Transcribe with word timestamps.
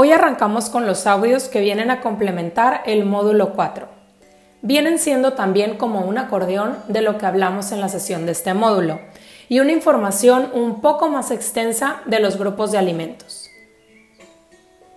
Hoy 0.00 0.12
arrancamos 0.12 0.70
con 0.70 0.86
los 0.86 1.08
audios 1.08 1.48
que 1.48 1.60
vienen 1.60 1.90
a 1.90 2.00
complementar 2.00 2.82
el 2.86 3.04
módulo 3.04 3.54
4. 3.54 3.88
Vienen 4.62 5.00
siendo 5.00 5.32
también 5.32 5.76
como 5.76 6.02
un 6.02 6.18
acordeón 6.18 6.78
de 6.86 7.02
lo 7.02 7.18
que 7.18 7.26
hablamos 7.26 7.72
en 7.72 7.80
la 7.80 7.88
sesión 7.88 8.24
de 8.24 8.30
este 8.30 8.54
módulo 8.54 9.00
y 9.48 9.58
una 9.58 9.72
información 9.72 10.52
un 10.54 10.80
poco 10.82 11.08
más 11.08 11.32
extensa 11.32 12.00
de 12.06 12.20
los 12.20 12.38
grupos 12.38 12.70
de 12.70 12.78
alimentos. 12.78 13.50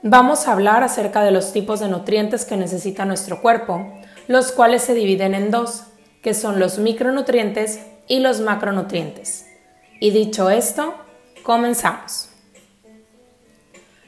Vamos 0.04 0.48
a 0.48 0.52
hablar 0.52 0.84
acerca 0.84 1.24
de 1.24 1.32
los 1.32 1.52
tipos 1.52 1.80
de 1.80 1.88
nutrientes 1.88 2.46
que 2.46 2.56
necesita 2.56 3.04
nuestro 3.04 3.42
cuerpo, 3.42 3.92
los 4.28 4.52
cuales 4.52 4.84
se 4.84 4.94
dividen 4.94 5.34
en 5.34 5.50
dos, 5.50 5.82
que 6.22 6.36
son 6.36 6.60
los 6.60 6.78
micronutrientes 6.78 7.80
y 8.08 8.20
los 8.20 8.40
macronutrientes. 8.40 9.48
Y 10.00 10.12
dicho 10.12 10.52
esto, 10.52 10.94
comenzamos. 11.42 12.31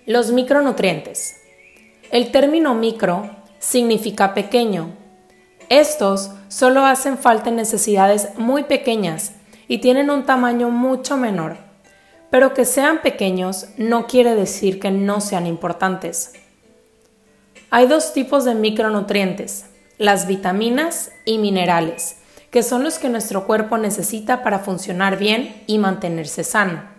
Los 0.05 0.33
micronutrientes. 0.33 1.37
El 2.11 2.33
término 2.33 2.75
micro 2.75 3.29
significa 3.59 4.33
pequeño. 4.33 4.89
Estos 5.69 6.31
solo 6.49 6.85
hacen 6.85 7.17
falta 7.17 7.47
en 7.47 7.55
necesidades 7.55 8.27
muy 8.35 8.63
pequeñas 8.65 9.31
y 9.69 9.77
tienen 9.77 10.09
un 10.09 10.25
tamaño 10.25 10.69
mucho 10.71 11.15
menor. 11.15 11.55
Pero 12.29 12.53
que 12.53 12.65
sean 12.65 13.01
pequeños 13.01 13.67
no 13.77 14.05
quiere 14.05 14.35
decir 14.35 14.77
que 14.77 14.91
no 14.91 15.21
sean 15.21 15.47
importantes. 15.47 16.33
Hay 17.69 17.87
dos 17.87 18.11
tipos 18.11 18.43
de 18.43 18.55
micronutrientes, 18.55 19.67
las 19.97 20.27
vitaminas 20.27 21.13
y 21.23 21.37
minerales, 21.37 22.17
que 22.51 22.61
son 22.61 22.83
los 22.83 22.99
que 22.99 23.07
nuestro 23.07 23.47
cuerpo 23.47 23.77
necesita 23.77 24.43
para 24.43 24.59
funcionar 24.59 25.17
bien 25.17 25.63
y 25.65 25.77
mantenerse 25.77 26.43
sano. 26.43 26.91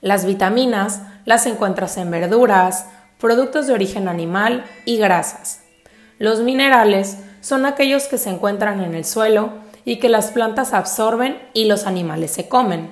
Las 0.00 0.24
vitaminas 0.24 1.02
las 1.28 1.44
encuentras 1.44 1.98
en 1.98 2.10
verduras, 2.10 2.86
productos 3.20 3.66
de 3.66 3.74
origen 3.74 4.08
animal 4.08 4.64
y 4.86 4.96
grasas. 4.96 5.60
Los 6.18 6.40
minerales 6.40 7.18
son 7.42 7.66
aquellos 7.66 8.04
que 8.04 8.16
se 8.16 8.30
encuentran 8.30 8.82
en 8.82 8.94
el 8.94 9.04
suelo 9.04 9.50
y 9.84 9.98
que 9.98 10.08
las 10.08 10.30
plantas 10.30 10.72
absorben 10.72 11.38
y 11.52 11.66
los 11.66 11.84
animales 11.84 12.30
se 12.30 12.48
comen. 12.48 12.88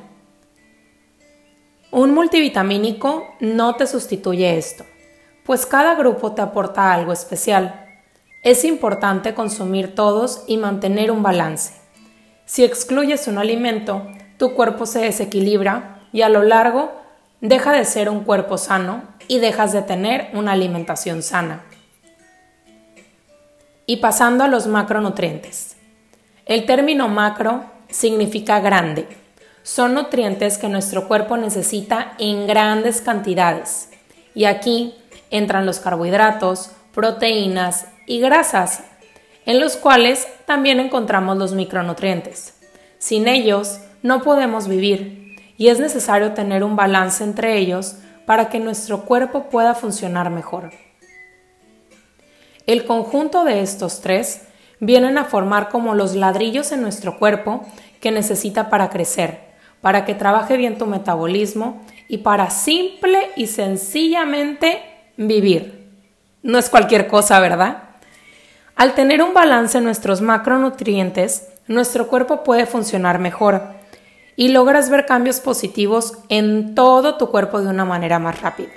Un 1.91 2.13
multivitamínico 2.13 3.27
no 3.41 3.75
te 3.77 3.87
sustituye 3.87 4.59
esto, 4.59 4.85
pues 5.47 5.65
cada 5.65 5.95
grupo 5.95 6.33
te 6.33 6.43
aporta 6.43 6.93
algo 6.93 7.15
especial. 7.15 7.87
Es 8.43 8.67
importante 8.67 9.33
consumir 9.33 9.95
todos 9.95 10.45
y 10.47 10.59
mantener 10.59 11.11
un 11.11 11.23
balance. 11.23 11.73
Si 12.45 12.65
excluyes 12.65 13.29
un 13.29 13.39
alimento, 13.39 14.07
tu 14.37 14.53
cuerpo 14.53 14.85
se 14.85 14.99
desequilibra 14.99 16.07
y 16.13 16.21
a 16.21 16.29
lo 16.29 16.43
largo 16.43 17.06
deja 17.49 17.73
de 17.73 17.85
ser 17.85 18.09
un 18.09 18.25
cuerpo 18.25 18.59
sano 18.59 19.03
y 19.29 19.39
dejas 19.39 19.73
de 19.73 19.83
tener 19.83 20.31
una 20.33 20.53
alimentación 20.53 21.23
sana. 21.23 21.65
Y 23.87 23.97
pasando 23.97 24.45
a 24.45 24.49
los 24.49 24.67
macronutrientes. 24.67 25.77
El 26.45 26.67
término 26.67 27.09
macro 27.09 27.65
significa 27.89 28.61
grande. 28.61 29.07
Son 29.63 29.95
nutrientes 29.95 30.59
que 30.59 30.69
nuestro 30.69 31.09
cuerpo 31.09 31.37
necesita 31.37 32.15
en 32.19 32.47
grandes 32.47 33.01
cantidades. 33.01 33.91
Y 34.35 34.45
aquí 34.45 34.95
entran 35.31 35.67
los 35.67 35.81
carbohidratos, 35.81 36.71
proteínas 36.95 37.87
y 38.07 38.21
grasas, 38.21 38.85
en 39.45 39.61
los 39.61 39.77
cuales 39.77 40.27
también 40.47 40.81
encontramos 40.81 41.37
los 41.37 41.53
micronutrientes. 41.53 42.55
Sin 42.99 43.29
ellos 43.29 43.81
no 44.03 44.23
podemos 44.23 44.69
vivir 44.69 45.26
y 45.57 45.69
es 45.69 45.81
necesario 45.81 46.33
tener 46.33 46.65
un 46.65 46.77
balance 46.77 47.25
entre 47.25 47.59
ellos 47.59 47.97
para 48.27 48.49
que 48.49 48.59
nuestro 48.59 49.03
cuerpo 49.03 49.45
pueda 49.49 49.75
funcionar 49.75 50.31
mejor. 50.31 50.73
El 52.67 52.85
conjunto 52.85 53.45
de 53.45 53.61
estos 53.61 54.01
tres 54.01 54.43
vienen 54.81 55.19
a 55.19 55.25
formar 55.25 55.69
como 55.69 55.95
los 55.95 56.15
ladrillos 56.15 56.73
en 56.73 56.83
nuestro 56.83 57.19
cuerpo 57.19 57.65
que 58.01 58.11
necesita 58.11 58.69
para 58.69 58.91
crecer, 58.91 59.41
para 59.81 60.05
que 60.05 60.15
trabaje 60.15 60.57
bien 60.57 60.77
tu 60.77 60.87
metabolismo 60.87 61.83
y 62.09 62.19
para 62.19 62.51
simple 62.51 63.31
y 63.37 63.47
sencillamente 63.47 64.83
vivir. 65.17 65.89
No 66.43 66.59
es 66.59 66.69
cualquier 66.69 67.07
cosa, 67.07 67.41
¿verdad? 67.41 67.85
Al 68.75 68.95
tener 68.95 69.23
un 69.23 69.33
balance 69.33 69.79
en 69.79 69.85
nuestros 69.85 70.21
macronutrientes, 70.21 71.49
nuestro 71.67 72.09
cuerpo 72.09 72.45
puede 72.45 72.67
funcionar 72.67 73.19
mejor 73.19 73.76
y 74.37 74.49
logras 74.49 74.91
ver 74.91 75.07
cambios 75.07 75.41
positivos 75.41 76.19
en 76.29 76.75
todo 76.75 77.17
tu 77.17 77.31
cuerpo 77.31 77.61
de 77.61 77.69
una 77.69 77.85
manera 77.85 78.19
más 78.19 78.41
rápida. 78.43 78.73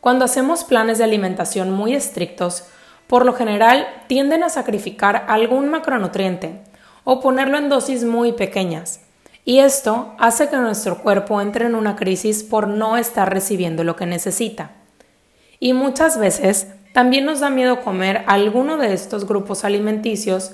Cuando 0.00 0.24
hacemos 0.24 0.64
planes 0.64 0.98
de 0.98 1.04
alimentación 1.04 1.70
muy 1.70 1.94
estrictos, 1.94 2.64
por 3.06 3.24
lo 3.26 3.34
general 3.34 3.86
tienden 4.08 4.42
a 4.42 4.48
sacrificar 4.48 5.26
algún 5.28 5.68
macronutriente 5.68 6.62
o 7.04 7.20
ponerlo 7.20 7.58
en 7.58 7.68
dosis 7.68 8.04
muy 8.04 8.32
pequeñas, 8.32 9.00
y 9.44 9.58
esto 9.58 10.14
hace 10.18 10.48
que 10.48 10.56
nuestro 10.56 11.02
cuerpo 11.02 11.40
entre 11.40 11.66
en 11.66 11.74
una 11.74 11.96
crisis 11.96 12.44
por 12.44 12.68
no 12.68 12.96
estar 12.96 13.32
recibiendo 13.32 13.84
lo 13.84 13.96
que 13.96 14.06
necesita. 14.06 14.70
Y 15.58 15.72
muchas 15.72 16.18
veces 16.18 16.68
también 16.92 17.24
nos 17.24 17.40
da 17.40 17.50
miedo 17.50 17.80
comer 17.80 18.24
alguno 18.26 18.76
de 18.76 18.92
estos 18.92 19.26
grupos 19.26 19.64
alimenticios 19.64 20.52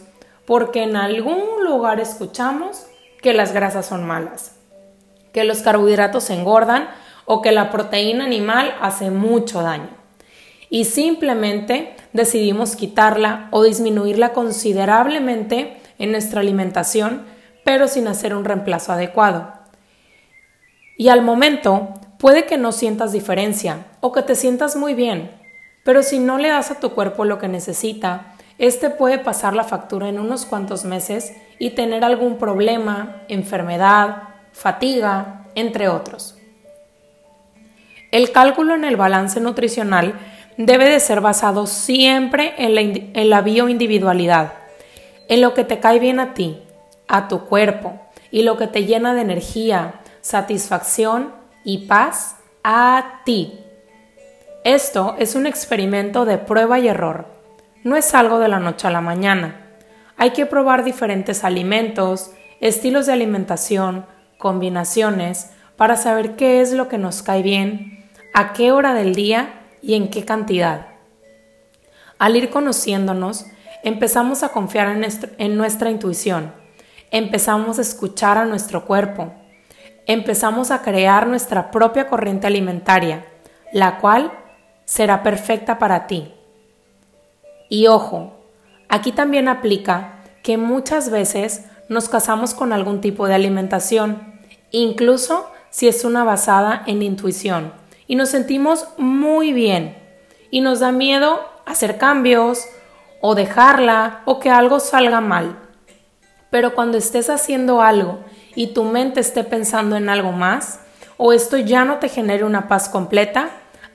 porque 0.48 0.82
en 0.82 0.97
algún 0.97 1.62
lugar 1.62 2.00
escuchamos 2.00 2.86
que 3.20 3.34
las 3.34 3.53
grasas 3.53 3.84
son 3.84 4.06
malas, 4.06 4.56
que 5.34 5.44
los 5.44 5.60
carbohidratos 5.60 6.31
engordan 6.31 6.88
o 7.26 7.42
que 7.42 7.53
la 7.53 7.70
proteína 7.70 8.25
animal 8.25 8.75
hace 8.81 9.10
mucho 9.10 9.60
daño. 9.60 9.91
Y 10.70 10.87
simplemente 10.87 11.94
decidimos 12.14 12.76
quitarla 12.76 13.48
o 13.50 13.62
disminuirla 13.62 14.32
considerablemente 14.32 15.76
en 15.98 16.12
nuestra 16.12 16.41
alimentación, 16.41 17.26
pero 17.62 17.87
sin 17.87 18.08
hacer 18.08 18.34
un 18.34 18.47
reemplazo 18.47 18.92
adecuado. 18.92 19.53
Y 20.97 21.10
al 21.10 21.20
momento 21.20 21.92
puede 22.19 22.47
que 22.47 22.56
no 22.56 22.72
sientas 22.72 23.12
diferencia 23.12 23.84
o 24.00 24.12
que 24.12 24.22
te 24.22 24.34
sientas 24.34 24.76
muy 24.76 24.94
bien, 24.94 25.31
pero 25.84 26.03
si 26.03 26.19
no 26.19 26.38
le 26.38 26.48
das 26.48 26.70
a 26.70 26.81
tu 26.81 26.92
cuerpo 26.92 27.26
lo 27.26 27.38
que 27.38 27.48
necesita, 27.48 28.32
este 28.58 28.91
puede 28.91 29.20
pasar 29.20 29.54
la 29.54 29.62
factura 29.62 30.08
en 30.08 30.19
unos 30.19 30.44
cuantos 30.44 30.84
meses 30.84 31.32
y 31.60 31.70
tener 31.70 32.04
algún 32.04 32.38
problema, 32.38 33.22
enfermedad, 33.28 34.24
fatiga, 34.52 35.46
entre 35.54 35.88
otros. 35.88 36.36
El 38.10 38.32
cálculo 38.32 38.74
en 38.74 38.84
el 38.84 38.96
balance 38.96 39.41
nutricional 39.41 40.14
debe 40.56 40.88
de 40.88 40.98
ser 40.98 41.20
basado 41.20 41.66
siempre 41.66 42.54
en 42.58 42.74
la, 42.74 42.80
en 42.80 43.30
la 43.30 43.42
bioindividualidad, 43.42 44.54
en 45.28 45.40
lo 45.40 45.54
que 45.54 45.62
te 45.62 45.78
cae 45.78 46.00
bien 46.00 46.19
a 46.19 46.34
ti, 46.34 46.60
a 47.06 47.28
tu 47.28 47.44
cuerpo 47.44 48.00
y 48.32 48.42
lo 48.42 48.56
que 48.56 48.66
te 48.66 48.86
llena 48.86 49.14
de 49.14 49.20
energía, 49.20 50.00
satisfacción 50.20 51.32
y 51.62 51.86
paz 51.86 52.36
a 52.64 53.20
ti. 53.25 53.60
Esto 54.64 55.14
es 55.20 55.36
un 55.36 55.46
experimento 55.46 56.25
de 56.25 56.38
prueba 56.38 56.80
y 56.80 56.88
error 56.88 57.38
no 57.84 57.97
es 57.97 58.15
algo 58.15 58.39
de 58.39 58.49
la 58.49 58.59
noche 58.59 58.87
a 58.87 58.91
la 58.91 59.00
mañana. 59.00 59.69
Hay 60.16 60.31
que 60.31 60.47
probar 60.47 60.84
diferentes 60.84 61.44
alimentos, 61.44 62.33
estilos 62.61 63.06
de 63.06 63.12
alimentación, 63.12 64.05
combinaciones, 64.37 65.50
para 65.77 65.97
saber 65.97 66.34
qué 66.34 66.61
es 66.61 66.72
lo 66.72 66.88
que 66.88 66.99
nos 66.99 67.22
cae 67.22 67.43
bien, 67.43 68.11
a 68.34 68.53
qué 68.53 68.72
hora 68.72 68.94
del 68.94 69.15
día 69.15 69.61
y 69.81 69.94
en 69.94 70.11
qué 70.11 70.25
cantidad. 70.25 70.87
Al 72.19 72.37
ir 72.37 72.50
conociéndonos, 72.50 73.47
empezamos 73.84 74.43
a 74.43 74.49
confiar 74.49 74.88
en, 74.88 75.06
en 75.38 75.56
nuestra 75.56 75.91
intuición, 75.91 76.53
empezamos 77.12 77.78
a 77.78 77.83
escuchar 77.83 78.38
a 78.38 78.44
nuestro 78.44 78.84
cuerpo, 78.87 79.33
empezamos 80.06 80.72
a 80.72 80.83
crear 80.83 81.28
nuestra 81.28 81.71
propia 81.71 82.09
corriente 82.09 82.49
alimentaria, 82.49 83.25
la 83.73 83.99
cual 83.99 84.32
será 84.85 85.23
perfecta 85.23 85.79
para 85.79 86.06
ti. 86.08 86.35
Y 87.69 87.87
ojo, 87.87 88.35
aquí 88.88 89.12
también 89.12 89.49
aplica 89.49 90.23
que 90.43 90.56
muchas 90.56 91.11
veces 91.11 91.65
nos 91.88 92.09
casamos 92.09 92.55
con 92.55 92.73
algún 92.73 93.00
tipo 93.00 93.26
de 93.26 93.35
alimentación, 93.35 94.41
incluso 94.70 95.50
si 95.70 95.88
es 95.88 96.05
una 96.05 96.25
basada 96.25 96.82
en 96.87 97.03
intuición, 97.03 97.73
y 98.06 98.17
nos 98.17 98.31
sentimos 98.31 98.88
muy 98.97 99.53
bien, 99.53 99.97
y 100.50 100.61
nos 100.61 100.81
da 100.81 100.93
miedo 100.93 101.41
hacer 101.67 101.99
cambios, 101.99 102.67
o 103.20 103.35
dejarla, 103.35 104.23
o 104.25 104.38
que 104.38 104.50
algo 104.50 104.81
salga 104.81 105.21
mal. 105.21 105.59
Pero 106.50 106.75
cuando 106.75 106.97
estés 106.97 107.29
haciendo 107.29 107.82
algo 107.82 108.21
y 108.55 108.69
tu 108.69 108.85
mente 108.85 109.21
esté 109.21 109.44
pensando 109.44 109.97
en 109.97 110.09
algo 110.09 110.32
más, 110.32 110.81
o 111.17 111.32
esto 111.32 111.59
ya 111.59 111.85
no 111.85 111.99
te 111.99 112.09
genere 112.09 112.44
una 112.44 112.69
paz 112.69 112.88
completa, 112.88 113.50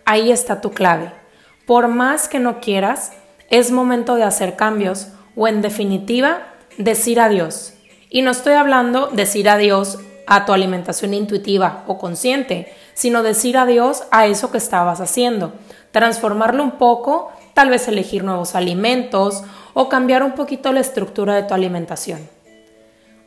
ahí 0.06 0.32
está 0.32 0.62
tu 0.62 0.72
clave. 0.72 1.12
Por 1.66 1.88
más 1.88 2.28
que 2.28 2.40
no 2.40 2.60
quieras, 2.60 3.14
es 3.54 3.70
momento 3.70 4.16
de 4.16 4.24
hacer 4.24 4.56
cambios 4.56 5.10
o 5.36 5.48
en 5.48 5.62
definitiva 5.62 6.48
decir 6.80 7.20
adiós. 7.20 7.76
Y 8.10 8.24
no 8.24 8.32
estoy 8.32 8.54
hablando 8.54 9.10
de 9.10 9.18
decir 9.18 9.48
adiós 9.48 10.00
a 10.26 10.46
tu 10.46 10.54
alimentación 10.54 11.14
intuitiva 11.14 11.84
o 11.86 12.00
consciente, 12.00 12.74
sino 12.96 13.22
decir 13.22 13.56
adiós 13.60 14.06
a 14.10 14.26
eso 14.26 14.50
que 14.50 14.58
estabas 14.58 15.02
haciendo, 15.02 15.54
transformarlo 15.92 16.64
un 16.64 16.80
poco, 16.80 17.32
tal 17.54 17.70
vez 17.70 17.88
elegir 17.88 18.24
nuevos 18.24 18.56
alimentos 18.56 19.44
o 19.76 19.88
cambiar 19.88 20.24
un 20.24 20.32
poquito 20.32 20.72
la 20.72 20.80
estructura 20.80 21.36
de 21.36 21.44
tu 21.44 21.54
alimentación. 21.54 22.28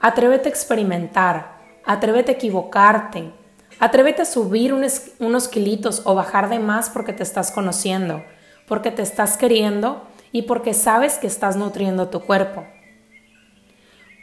Atrévete 0.01 0.49
a 0.49 0.51
experimentar, 0.51 1.59
atrévete 1.85 2.33
a 2.33 2.35
equivocarte, 2.35 3.31
atrévete 3.79 4.23
a 4.23 4.25
subir 4.25 4.75
unos, 4.75 5.47
kilitos 5.47 6.03
o 6.05 6.17
bajar 6.17 6.49
de 6.49 6.59
más 6.59 6.91
porque 6.91 7.13
te 7.13 7.23
estás 7.23 7.53
conociendo, 7.53 8.25
porque 8.67 8.91
te 8.91 9.03
estás 9.03 9.37
queriendo 9.37 10.03
y 10.33 10.43
porque 10.43 10.75
sabes 10.75 11.19
que 11.19 11.27
estás 11.27 11.57
nutriendo 11.57 12.09
tu 12.09 12.21
cuerpo. 12.21 12.65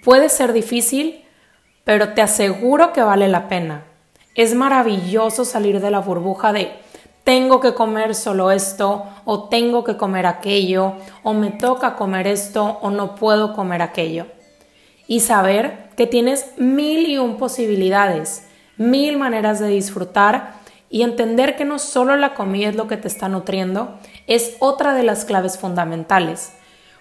Puede 0.04 0.30
ser 0.30 0.54
difícil, 0.54 1.24
pero 1.84 2.14
te 2.14 2.22
aseguro 2.22 2.94
que 2.94 3.02
vale 3.02 3.28
la 3.28 3.48
pena. 3.48 3.86
Es 4.36 4.56
maravilloso 4.56 5.46
salir 5.46 5.80
de 5.80 5.92
la 5.92 6.00
burbuja 6.00 6.54
de 6.54 6.72
tengo 7.24 7.62
que 7.62 7.74
comer 7.74 8.16
solo 8.16 8.52
esto 8.52 9.06
o 9.24 9.48
tengo 9.48 9.84
que 9.86 9.96
comer 9.96 10.26
aquello 10.26 10.96
o 11.24 11.34
me 11.34 11.52
toca 11.52 11.96
comer 11.96 12.28
esto 12.28 12.80
o 12.82 12.90
no 12.90 13.16
puedo 13.16 13.54
comer 13.54 13.82
aquello. 13.82 14.26
Y 15.08 15.22
saber 15.22 15.90
que 15.96 16.06
tienes 16.06 16.52
mil 16.58 17.08
y 17.08 17.18
un 17.18 17.38
posibilidades, 17.38 18.46
mil 18.78 19.18
maneras 19.18 19.60
de 19.60 19.68
disfrutar 19.68 20.56
y 20.94 21.02
entender 21.02 21.56
que 21.56 21.66
no 21.66 21.80
solo 21.80 22.16
la 22.18 22.36
comida 22.36 22.70
es 22.70 22.76
lo 22.76 22.88
que 22.88 22.98
te 22.98 23.08
está 23.08 23.28
nutriendo, 23.28 23.98
es 24.28 24.58
otra 24.60 24.94
de 24.94 25.02
las 25.02 25.26
claves 25.26 25.58
fundamentales. 25.58 26.54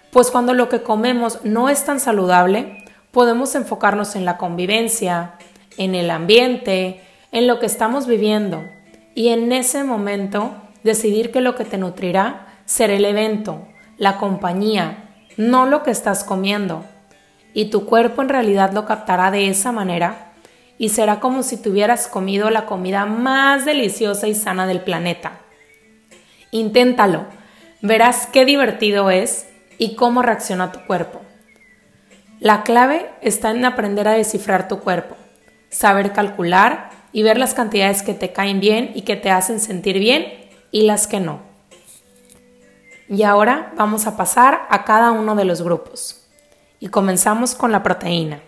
Pues 0.09 0.31
cuando 0.31 0.55
lo 0.55 0.67
que 0.67 0.81
comemos 0.81 1.37
no 1.43 1.69
es 1.69 1.85
tan 1.85 1.99
saludable, 1.99 2.85
podemos 3.11 3.53
enfocarnos 3.53 4.15
en 4.15 4.25
la 4.25 4.37
convivencia, 4.37 5.35
en 5.77 5.93
el 5.93 6.09
ambiente, 6.09 7.03
en 7.31 7.45
lo 7.45 7.59
que 7.59 7.67
estamos 7.67 8.07
viviendo 8.07 8.63
y 9.13 9.27
en 9.27 9.51
ese 9.51 9.83
momento 9.83 10.55
decidir 10.83 11.31
que 11.31 11.41
lo 11.41 11.53
que 11.53 11.63
te 11.63 11.77
nutrirá 11.77 12.47
será 12.65 12.93
el 12.93 13.05
evento, 13.05 13.67
la 13.99 14.17
compañía, 14.17 15.11
no 15.37 15.67
lo 15.67 15.83
que 15.83 15.91
estás 15.91 16.23
comiendo. 16.23 16.83
Y 17.53 17.65
tu 17.65 17.85
cuerpo 17.85 18.23
en 18.23 18.29
realidad 18.29 18.73
lo 18.73 18.87
captará 18.87 19.29
de 19.29 19.49
esa 19.49 19.71
manera 19.71 20.32
y 20.83 20.89
será 20.89 21.21
como 21.21 21.43
si 21.43 21.55
tuvieras 21.55 22.09
comido 22.09 22.49
la 22.49 22.65
comida 22.65 23.05
más 23.05 23.63
deliciosa 23.63 24.27
y 24.27 24.35
sana 24.35 24.67
del 24.67 24.81
planeta. 24.81 25.39
Inténtalo, 26.51 27.25
verás 27.81 28.27
qué 28.27 28.43
divertido 28.43 29.09
es 29.09 29.47
y 29.77 29.95
cómo 29.95 30.21
reacciona 30.21 30.73
tu 30.73 30.81
cuerpo. 30.81 31.21
La 32.41 32.63
clave 32.63 33.09
está 33.21 33.51
en 33.51 33.63
aprender 33.63 34.09
a 34.09 34.11
descifrar 34.11 34.67
tu 34.67 34.81
cuerpo, 34.81 35.15
saber 35.69 36.11
calcular 36.11 36.89
y 37.13 37.23
ver 37.23 37.37
las 37.37 37.53
cantidades 37.53 38.03
que 38.03 38.13
te 38.13 38.33
caen 38.33 38.59
bien 38.59 38.91
y 38.93 39.03
que 39.03 39.15
te 39.15 39.31
hacen 39.31 39.61
sentir 39.61 39.99
bien 39.99 40.33
y 40.69 40.81
las 40.81 41.07
que 41.07 41.21
no. 41.21 41.39
Y 43.07 43.23
ahora 43.23 43.71
vamos 43.77 44.05
a 44.05 44.17
pasar 44.17 44.67
a 44.69 44.83
cada 44.83 45.13
uno 45.13 45.35
de 45.35 45.45
los 45.45 45.61
grupos. 45.61 46.27
Y 46.81 46.89
comenzamos 46.89 47.55
con 47.55 47.71
la 47.71 47.83
proteína. 47.83 48.41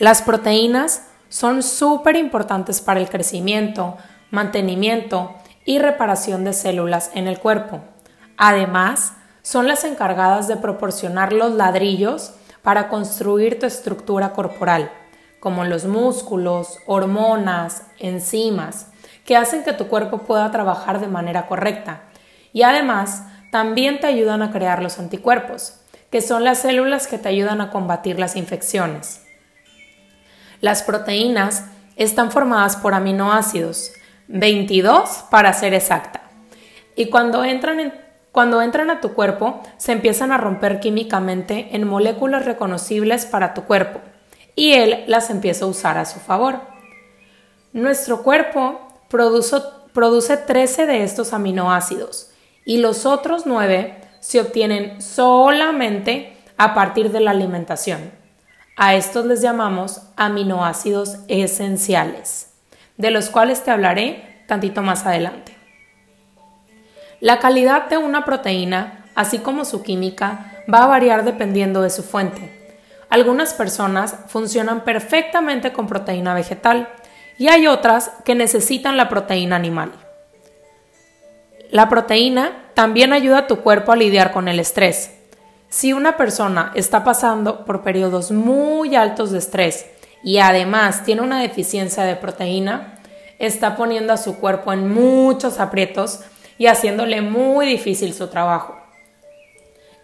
Las 0.00 0.22
proteínas 0.22 1.02
son 1.28 1.62
súper 1.62 2.16
importantes 2.16 2.80
para 2.80 3.00
el 3.00 3.10
crecimiento, 3.10 3.98
mantenimiento 4.30 5.34
y 5.66 5.78
reparación 5.78 6.42
de 6.42 6.54
células 6.54 7.10
en 7.12 7.28
el 7.28 7.38
cuerpo. 7.38 7.80
Además, 8.38 9.12
son 9.42 9.68
las 9.68 9.84
encargadas 9.84 10.48
de 10.48 10.56
proporcionar 10.56 11.34
los 11.34 11.52
ladrillos 11.52 12.32
para 12.62 12.88
construir 12.88 13.58
tu 13.58 13.66
estructura 13.66 14.32
corporal 14.32 14.90
como 15.38 15.64
los 15.64 15.84
músculos, 15.84 16.78
hormonas, 16.86 17.82
enzimas, 17.98 18.86
que 19.26 19.36
hacen 19.36 19.64
que 19.64 19.74
tu 19.74 19.88
cuerpo 19.88 20.20
pueda 20.20 20.50
trabajar 20.50 21.00
de 21.00 21.08
manera 21.08 21.46
correcta. 21.46 22.04
Y 22.54 22.62
además, 22.62 23.24
también 23.52 24.00
te 24.00 24.06
ayudan 24.06 24.40
a 24.40 24.50
crear 24.50 24.82
los 24.82 24.98
anticuerpos, 24.98 25.74
que 26.10 26.22
son 26.22 26.42
las 26.42 26.60
células 26.60 27.06
que 27.06 27.18
te 27.18 27.28
ayudan 27.28 27.60
a 27.60 27.70
combatir 27.70 28.18
las 28.18 28.36
infecciones. 28.36 29.26
Las 30.60 30.82
proteínas 30.82 31.64
están 31.96 32.30
formadas 32.30 32.76
por 32.76 32.94
aminoácidos, 32.94 33.92
22 34.28 35.24
para 35.30 35.52
ser 35.52 35.74
exacta. 35.74 36.22
Y 36.96 37.06
cuando 37.06 37.44
entran, 37.44 37.94
cuando 38.32 38.62
entran 38.62 38.90
a 38.90 39.00
tu 39.00 39.14
cuerpo, 39.14 39.62
se 39.76 39.92
empiezan 39.92 40.32
a 40.32 40.38
romper 40.38 40.80
químicamente 40.80 41.70
en 41.72 41.86
moléculas 41.86 42.44
reconocibles 42.44 43.26
para 43.26 43.54
tu 43.54 43.64
cuerpo 43.64 44.00
y 44.54 44.72
él 44.72 45.04
las 45.06 45.30
empieza 45.30 45.64
a 45.64 45.68
usar 45.68 45.96
a 45.98 46.04
su 46.04 46.20
favor. 46.20 46.60
Nuestro 47.72 48.22
cuerpo 48.22 48.80
produce, 49.08 50.36
13 50.36 50.86
de 50.86 51.02
estos 51.02 51.32
aminoácidos 51.32 52.30
y 52.64 52.78
los 52.78 53.06
otros 53.06 53.46
9 53.46 53.96
se 54.20 54.40
obtienen 54.40 55.00
solamente 55.00 56.36
a 56.56 56.74
partir 56.74 57.10
de 57.10 57.20
la 57.20 57.30
alimentación. 57.30 58.19
A 58.76 58.94
estos 58.94 59.26
les 59.26 59.42
llamamos 59.42 60.02
aminoácidos 60.16 61.18
esenciales, 61.28 62.52
de 62.96 63.10
los 63.10 63.28
cuales 63.28 63.62
te 63.62 63.70
hablaré 63.70 64.44
tantito 64.46 64.82
más 64.82 65.06
adelante. 65.06 65.56
La 67.20 67.38
calidad 67.38 67.88
de 67.90 67.98
una 67.98 68.24
proteína, 68.24 69.04
así 69.14 69.38
como 69.38 69.64
su 69.64 69.82
química, 69.82 70.64
va 70.72 70.84
a 70.84 70.86
variar 70.86 71.24
dependiendo 71.24 71.82
de 71.82 71.90
su 71.90 72.02
fuente. 72.02 72.76
Algunas 73.10 73.52
personas 73.52 74.16
funcionan 74.28 74.84
perfectamente 74.84 75.72
con 75.72 75.86
proteína 75.86 76.32
vegetal 76.32 76.88
y 77.38 77.48
hay 77.48 77.66
otras 77.66 78.12
que 78.24 78.34
necesitan 78.34 78.96
la 78.96 79.08
proteína 79.08 79.56
animal. 79.56 79.92
La 81.70 81.88
proteína 81.88 82.70
también 82.74 83.12
ayuda 83.12 83.38
a 83.38 83.46
tu 83.46 83.60
cuerpo 83.60 83.92
a 83.92 83.96
lidiar 83.96 84.32
con 84.32 84.48
el 84.48 84.58
estrés. 84.58 85.19
Si 85.70 85.92
una 85.92 86.16
persona 86.16 86.72
está 86.74 87.04
pasando 87.04 87.64
por 87.64 87.82
periodos 87.82 88.32
muy 88.32 88.96
altos 88.96 89.30
de 89.30 89.38
estrés 89.38 89.86
y 90.24 90.38
además 90.38 91.04
tiene 91.04 91.22
una 91.22 91.40
deficiencia 91.40 92.02
de 92.02 92.16
proteína, 92.16 92.98
está 93.38 93.76
poniendo 93.76 94.12
a 94.12 94.16
su 94.16 94.40
cuerpo 94.40 94.72
en 94.72 94.92
muchos 94.92 95.60
aprietos 95.60 96.20
y 96.58 96.66
haciéndole 96.66 97.22
muy 97.22 97.66
difícil 97.66 98.12
su 98.14 98.26
trabajo. 98.26 98.76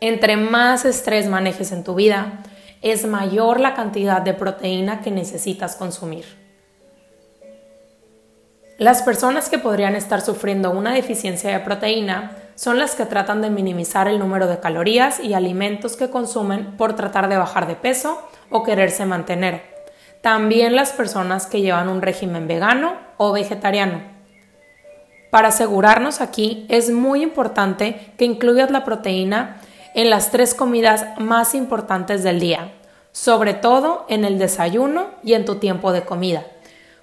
Entre 0.00 0.36
más 0.36 0.84
estrés 0.84 1.26
manejes 1.26 1.72
en 1.72 1.82
tu 1.82 1.96
vida, 1.96 2.44
es 2.80 3.04
mayor 3.04 3.58
la 3.58 3.74
cantidad 3.74 4.22
de 4.22 4.34
proteína 4.34 5.00
que 5.00 5.10
necesitas 5.10 5.74
consumir. 5.74 6.26
Las 8.78 9.02
personas 9.02 9.48
que 9.48 9.58
podrían 9.58 9.96
estar 9.96 10.20
sufriendo 10.20 10.70
una 10.70 10.92
deficiencia 10.92 11.50
de 11.50 11.58
proteína 11.58 12.36
son 12.56 12.78
las 12.78 12.94
que 12.94 13.06
tratan 13.06 13.42
de 13.42 13.50
minimizar 13.50 14.08
el 14.08 14.18
número 14.18 14.48
de 14.48 14.58
calorías 14.58 15.20
y 15.20 15.34
alimentos 15.34 15.94
que 15.96 16.10
consumen 16.10 16.76
por 16.76 16.96
tratar 16.96 17.28
de 17.28 17.36
bajar 17.36 17.68
de 17.68 17.76
peso 17.76 18.20
o 18.50 18.64
quererse 18.64 19.04
mantener. 19.04 19.62
También 20.22 20.74
las 20.74 20.90
personas 20.90 21.46
que 21.46 21.60
llevan 21.60 21.88
un 21.88 22.02
régimen 22.02 22.48
vegano 22.48 22.94
o 23.18 23.30
vegetariano. 23.32 24.00
Para 25.30 25.48
asegurarnos 25.48 26.22
aquí 26.22 26.66
es 26.68 26.90
muy 26.90 27.22
importante 27.22 28.14
que 28.16 28.24
incluyas 28.24 28.70
la 28.70 28.84
proteína 28.84 29.58
en 29.94 30.08
las 30.08 30.30
tres 30.30 30.54
comidas 30.54 31.06
más 31.18 31.54
importantes 31.54 32.22
del 32.22 32.40
día, 32.40 32.72
sobre 33.12 33.52
todo 33.52 34.06
en 34.08 34.24
el 34.24 34.38
desayuno 34.38 35.08
y 35.22 35.34
en 35.34 35.44
tu 35.44 35.56
tiempo 35.56 35.92
de 35.92 36.04
comida, 36.04 36.46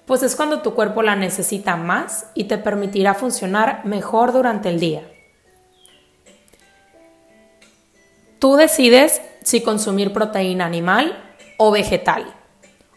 pues 0.04 0.22
es 0.24 0.34
cuando 0.34 0.62
tu 0.62 0.74
cuerpo 0.74 1.02
la 1.02 1.16
necesita 1.16 1.76
más 1.76 2.26
y 2.34 2.44
te 2.44 2.58
permitirá 2.58 3.14
funcionar 3.14 3.84
mejor 3.84 4.32
durante 4.32 4.68
el 4.68 4.80
día. 4.80 5.13
Tú 8.44 8.56
decides 8.56 9.22
si 9.42 9.62
consumir 9.62 10.12
proteína 10.12 10.66
animal 10.66 11.16
o 11.56 11.70
vegetal. 11.70 12.26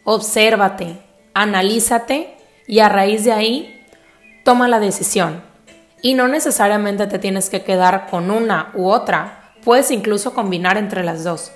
Obsérvate, 0.03 0.97
analízate 1.33 2.35
y 2.67 2.79
a 2.79 2.89
raíz 2.89 3.23
de 3.23 3.31
ahí 3.31 3.85
toma 4.43 4.67
la 4.67 4.81
decisión. 4.81 5.41
Y 6.01 6.15
no 6.15 6.27
necesariamente 6.27 7.07
te 7.07 7.17
tienes 7.17 7.49
que 7.49 7.63
quedar 7.63 8.09
con 8.09 8.29
una 8.29 8.71
u 8.73 8.89
otra, 8.89 9.53
puedes 9.63 9.89
incluso 9.89 10.33
combinar 10.33 10.77
entre 10.77 11.05
las 11.05 11.23
dos. 11.23 11.53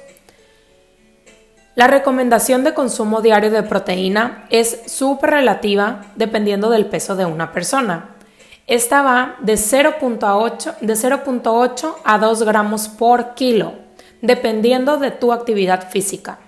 La 1.76 1.88
recomendación 1.88 2.64
de 2.64 2.74
consumo 2.74 3.20
diario 3.20 3.52
de 3.52 3.64
proteína 3.64 4.46
es 4.50 4.84
súper 4.86 5.32
relativa 5.32 6.06
dependiendo 6.16 6.70
del 6.70 6.86
peso 6.86 7.18
de 7.18 7.26
una 7.26 7.52
persona. 7.52 8.12
Esta 8.68 9.02
va 9.02 9.38
de 9.42 9.56
0.8 9.56 11.96
a 12.06 12.18
2 12.18 12.44
gramos 12.44 12.88
por 12.88 13.34
kilo, 13.34 13.81
dependiendo 14.22 14.98
de 14.98 15.12
tu 15.12 15.34
actividad 15.34 15.90
física. 15.90 16.40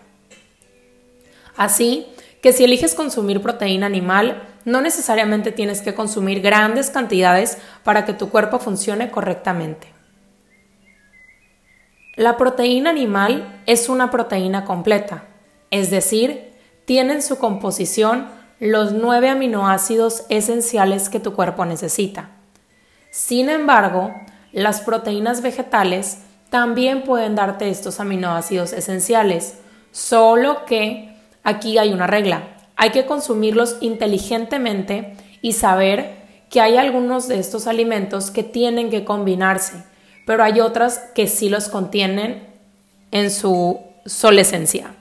Así 1.55 2.07
que 2.41 2.53
si 2.53 2.63
eliges 2.63 2.95
consumir 2.95 3.41
proteína 3.41 3.85
animal, 3.85 4.43
no 4.65 4.81
necesariamente 4.81 5.51
tienes 5.51 5.81
que 5.81 5.93
consumir 5.93 6.41
grandes 6.41 6.89
cantidades 6.89 7.57
para 7.83 8.05
que 8.05 8.13
tu 8.13 8.29
cuerpo 8.29 8.59
funcione 8.59 9.11
correctamente. 9.11 9.87
La 12.15 12.37
proteína 12.37 12.91
animal 12.91 13.61
es 13.65 13.89
una 13.89 14.11
proteína 14.11 14.65
completa, 14.65 15.25
es 15.71 15.89
decir, 15.89 16.51
tiene 16.85 17.13
en 17.13 17.21
su 17.21 17.37
composición 17.37 18.27
los 18.59 18.93
nueve 18.93 19.29
aminoácidos 19.29 20.25
esenciales 20.29 21.09
que 21.09 21.19
tu 21.19 21.33
cuerpo 21.33 21.65
necesita. 21.65 22.29
Sin 23.09 23.49
embargo, 23.49 24.13
las 24.51 24.81
proteínas 24.81 25.41
vegetales 25.41 26.19
también 26.53 27.01
pueden 27.01 27.33
darte 27.33 27.67
estos 27.67 27.99
aminoácidos 27.99 28.73
esenciales, 28.73 29.55
solo 29.91 30.65
que 30.65 31.17
aquí 31.43 31.79
hay 31.79 31.91
una 31.91 32.05
regla. 32.05 32.43
Hay 32.75 32.91
que 32.91 33.07
consumirlos 33.07 33.77
inteligentemente 33.81 35.17
y 35.41 35.53
saber 35.53 36.13
que 36.51 36.61
hay 36.61 36.77
algunos 36.77 37.27
de 37.27 37.39
estos 37.39 37.65
alimentos 37.65 38.29
que 38.29 38.43
tienen 38.43 38.91
que 38.91 39.03
combinarse, 39.03 39.83
pero 40.27 40.43
hay 40.43 40.59
otras 40.59 40.99
que 41.15 41.25
sí 41.25 41.49
los 41.49 41.69
contienen 41.69 42.47
en 43.09 43.31
su 43.31 43.79
esencia. 44.05 44.93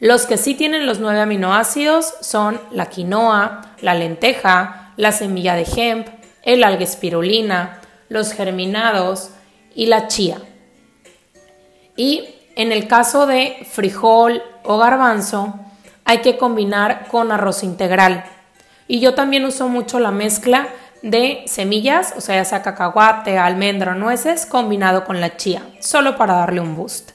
Los 0.00 0.26
que 0.26 0.36
sí 0.36 0.54
tienen 0.54 0.84
los 0.84 1.00
nueve 1.00 1.20
aminoácidos 1.22 2.12
son 2.20 2.60
la 2.70 2.90
quinoa, 2.90 3.74
la 3.80 3.94
lenteja, 3.94 4.92
la 4.98 5.12
semilla 5.12 5.54
de 5.54 5.64
hemp, 5.64 6.08
el 6.42 6.62
alga 6.62 6.84
espirulina, 6.84 7.80
los 8.10 8.34
germinados 8.34 9.30
y 9.74 9.86
la 9.86 10.08
chía. 10.08 10.42
Y 11.96 12.28
en 12.56 12.72
el 12.72 12.86
caso 12.88 13.26
de 13.26 13.66
frijol 13.70 14.42
o 14.62 14.78
garbanzo, 14.78 15.54
hay 16.04 16.18
que 16.18 16.36
combinar 16.36 17.08
con 17.08 17.32
arroz 17.32 17.62
integral. 17.62 18.24
Y 18.86 19.00
yo 19.00 19.14
también 19.14 19.44
uso 19.44 19.68
mucho 19.68 19.98
la 19.98 20.10
mezcla 20.10 20.68
de 21.02 21.44
semillas, 21.46 22.14
o 22.16 22.20
sea, 22.20 22.36
ya 22.36 22.44
sea 22.44 22.62
cacahuate, 22.62 23.38
almendra 23.38 23.92
o 23.92 23.94
nueces, 23.94 24.46
combinado 24.46 25.04
con 25.04 25.20
la 25.20 25.36
chía, 25.36 25.62
solo 25.80 26.16
para 26.16 26.34
darle 26.34 26.60
un 26.60 26.76
boost. 26.76 27.10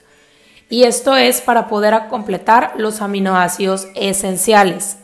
Y 0.70 0.84
esto 0.84 1.16
es 1.16 1.42
para 1.42 1.68
poder 1.68 2.08
completar 2.10 2.74
los 2.78 3.02
aminoácidos 3.02 3.88
esenciales. 3.96 4.98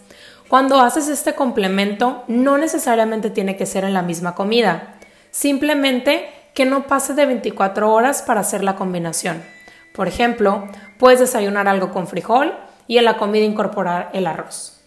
Cuando 0.47 0.79
haces 0.79 1.07
este 1.07 1.33
complemento, 1.33 2.23
no 2.27 2.59
necesariamente 2.59 3.31
tiene 3.31 3.57
que 3.57 3.65
ser 3.65 3.83
en 3.83 3.95
la 3.95 4.03
misma 4.03 4.35
comida, 4.35 4.99
simplemente 5.31 6.29
que 6.53 6.65
no 6.65 6.85
pase 6.85 7.15
de 7.15 7.25
24 7.25 7.91
horas 7.91 8.21
para 8.21 8.41
hacer 8.41 8.63
la 8.63 8.75
combinación. 8.75 9.54
Por 9.95 10.07
ejemplo, 10.07 10.67
puedes 10.99 11.19
desayunar 11.19 11.67
algo 11.67 11.91
con 11.91 12.07
frijol 12.07 12.53
y 12.85 12.97
en 12.97 13.05
la 13.05 13.17
comida 13.17 13.45
incorporar 13.45 14.09
el 14.13 14.27
arroz. 14.27 14.81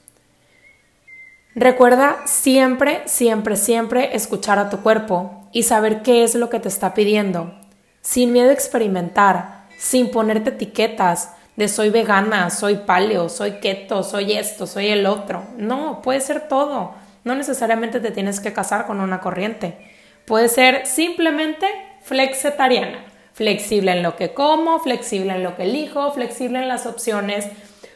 Recuerda 1.55 2.19
siempre, 2.27 3.03
siempre, 3.07 3.57
siempre 3.57 4.15
escuchar 4.15 4.59
a 4.59 4.71
tu 4.71 4.83
cuerpo 4.83 5.49
y 5.51 5.63
saber 5.65 6.03
qué 6.03 6.23
es 6.23 6.35
lo 6.35 6.51
que 6.51 6.61
te 6.61 6.69
está 6.69 6.95
pidiendo, 6.95 7.55
sin 8.03 8.33
miedo 8.33 8.51
a 8.51 8.53
experimentar, 8.53 9.67
sin 9.79 10.11
ponerte 10.11 10.51
etiquetas 10.51 11.33
de 11.57 11.67
soy 11.69 11.91
vegana, 11.91 12.51
soy 12.51 12.77
paleo, 12.77 13.29
soy 13.29 13.53
keto, 13.55 14.05
soy 14.05 14.35
esto, 14.35 14.67
soy 14.67 14.89
el 14.89 15.07
otro. 15.07 15.43
No, 15.57 16.03
puede 16.03 16.21
ser 16.21 16.47
todo. 16.47 16.95
No 17.25 17.35
necesariamente 17.35 17.99
te 17.99 18.13
tienes 18.13 18.39
que 18.39 18.53
casar 18.53 18.87
con 18.87 19.01
una 19.01 19.21
corriente. 19.21 19.77
Puede 20.27 20.49
ser 20.49 20.87
simplemente 20.87 21.67
flexetariana, 22.03 23.05
flexible 23.39 23.93
en 23.93 24.03
lo 24.03 24.17
que 24.17 24.35
como, 24.35 24.81
flexible 24.81 25.33
en 25.33 25.45
lo 25.45 25.57
que 25.57 25.63
elijo, 25.63 26.13
flexible 26.13 26.59
en 26.59 26.69
las 26.69 26.85
opciones, 26.85 27.47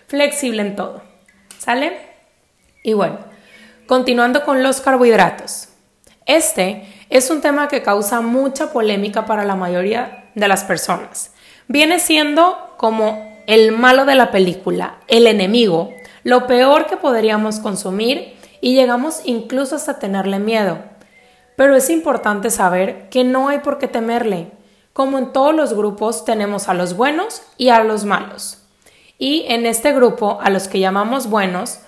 flexible 0.06 0.62
en 0.62 0.76
todo. 0.76 1.02
¿Sale? 1.58 1.98
Y 2.84 2.94
bueno, 2.94 3.18
Continuando 3.92 4.44
con 4.44 4.62
los 4.62 4.80
carbohidratos. 4.80 5.68
Este 6.24 6.84
es 7.10 7.30
un 7.30 7.42
tema 7.42 7.68
que 7.68 7.82
causa 7.82 8.22
mucha 8.22 8.72
polémica 8.72 9.26
para 9.26 9.44
la 9.44 9.54
mayoría 9.54 10.30
de 10.34 10.48
las 10.48 10.64
personas. 10.64 11.32
Viene 11.68 11.98
siendo 11.98 12.74
como 12.78 13.42
el 13.46 13.72
malo 13.72 14.06
de 14.06 14.14
la 14.14 14.30
película, 14.30 14.98
el 15.08 15.26
enemigo, 15.26 15.92
lo 16.22 16.46
peor 16.46 16.86
que 16.86 16.96
podríamos 16.96 17.58
consumir 17.58 18.34
y 18.62 18.74
llegamos 18.76 19.20
incluso 19.24 19.76
hasta 19.76 19.98
tenerle 19.98 20.38
miedo. 20.38 20.78
Pero 21.56 21.76
es 21.76 21.90
importante 21.90 22.48
saber 22.48 23.10
que 23.10 23.24
no 23.24 23.48
hay 23.48 23.58
por 23.58 23.78
qué 23.78 23.88
temerle. 23.88 24.52
Como 24.92 25.18
en 25.18 25.32
todos 25.32 25.54
los 25.54 25.72
grupos 25.74 26.24
tenemos 26.24 26.68
a 26.68 26.74
los 26.74 26.96
buenos 26.96 27.42
y 27.56 27.70
a 27.70 27.82
los 27.82 28.04
malos. 28.04 28.58
Y 29.18 29.46
en 29.48 29.64
este 29.64 29.92
grupo, 29.92 30.38
a 30.42 30.50
los 30.50 30.68
que 30.68 30.80
llamamos 30.80 31.30
buenos, 31.30 31.78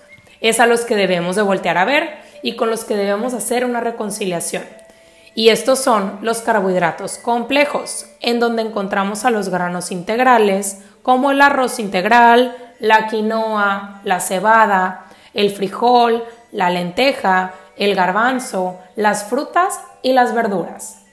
es 0.40 0.58
a 0.58 0.66
los 0.66 0.82
que 0.82 0.96
debemos 0.96 1.37
de 1.37 1.42
voltear 1.42 1.76
a 1.76 1.84
ver 1.84 2.18
y 2.42 2.56
con 2.56 2.70
los 2.70 2.84
que 2.84 2.96
debemos 2.96 3.34
hacer 3.34 3.64
una 3.64 3.80
reconciliación. 3.80 4.64
Y 5.34 5.49
estos 5.49 5.80
son 5.80 6.18
los 6.23 6.42
carbohidratos 6.42 7.18
complejos, 7.18 8.06
en 8.20 8.40
donde 8.40 8.62
encontramos 8.62 9.25
a 9.25 9.30
los 9.30 9.49
granos 9.49 9.90
integrales, 9.90 10.78
como 11.02 11.30
el 11.30 11.42
arroz 11.42 11.80
integral, 11.80 12.56
la 12.78 13.08
quinoa, 13.08 14.00
la 14.04 14.20
cebada, 14.20 15.06
el 15.34 15.50
frijol, 15.50 16.25
la 16.52 16.70
lenteja, 16.70 17.52
el 17.76 17.94
garbanzo, 17.94 18.78
las 18.96 19.25
frutas 19.25 19.80
y 20.02 20.12
las 20.12 20.34
verduras. 20.34 21.03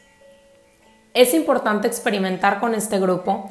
Es 1.13 1.33
importante 1.33 1.87
experimentar 1.87 2.59
con 2.59 2.73
este 2.73 2.99
grupo 2.99 3.49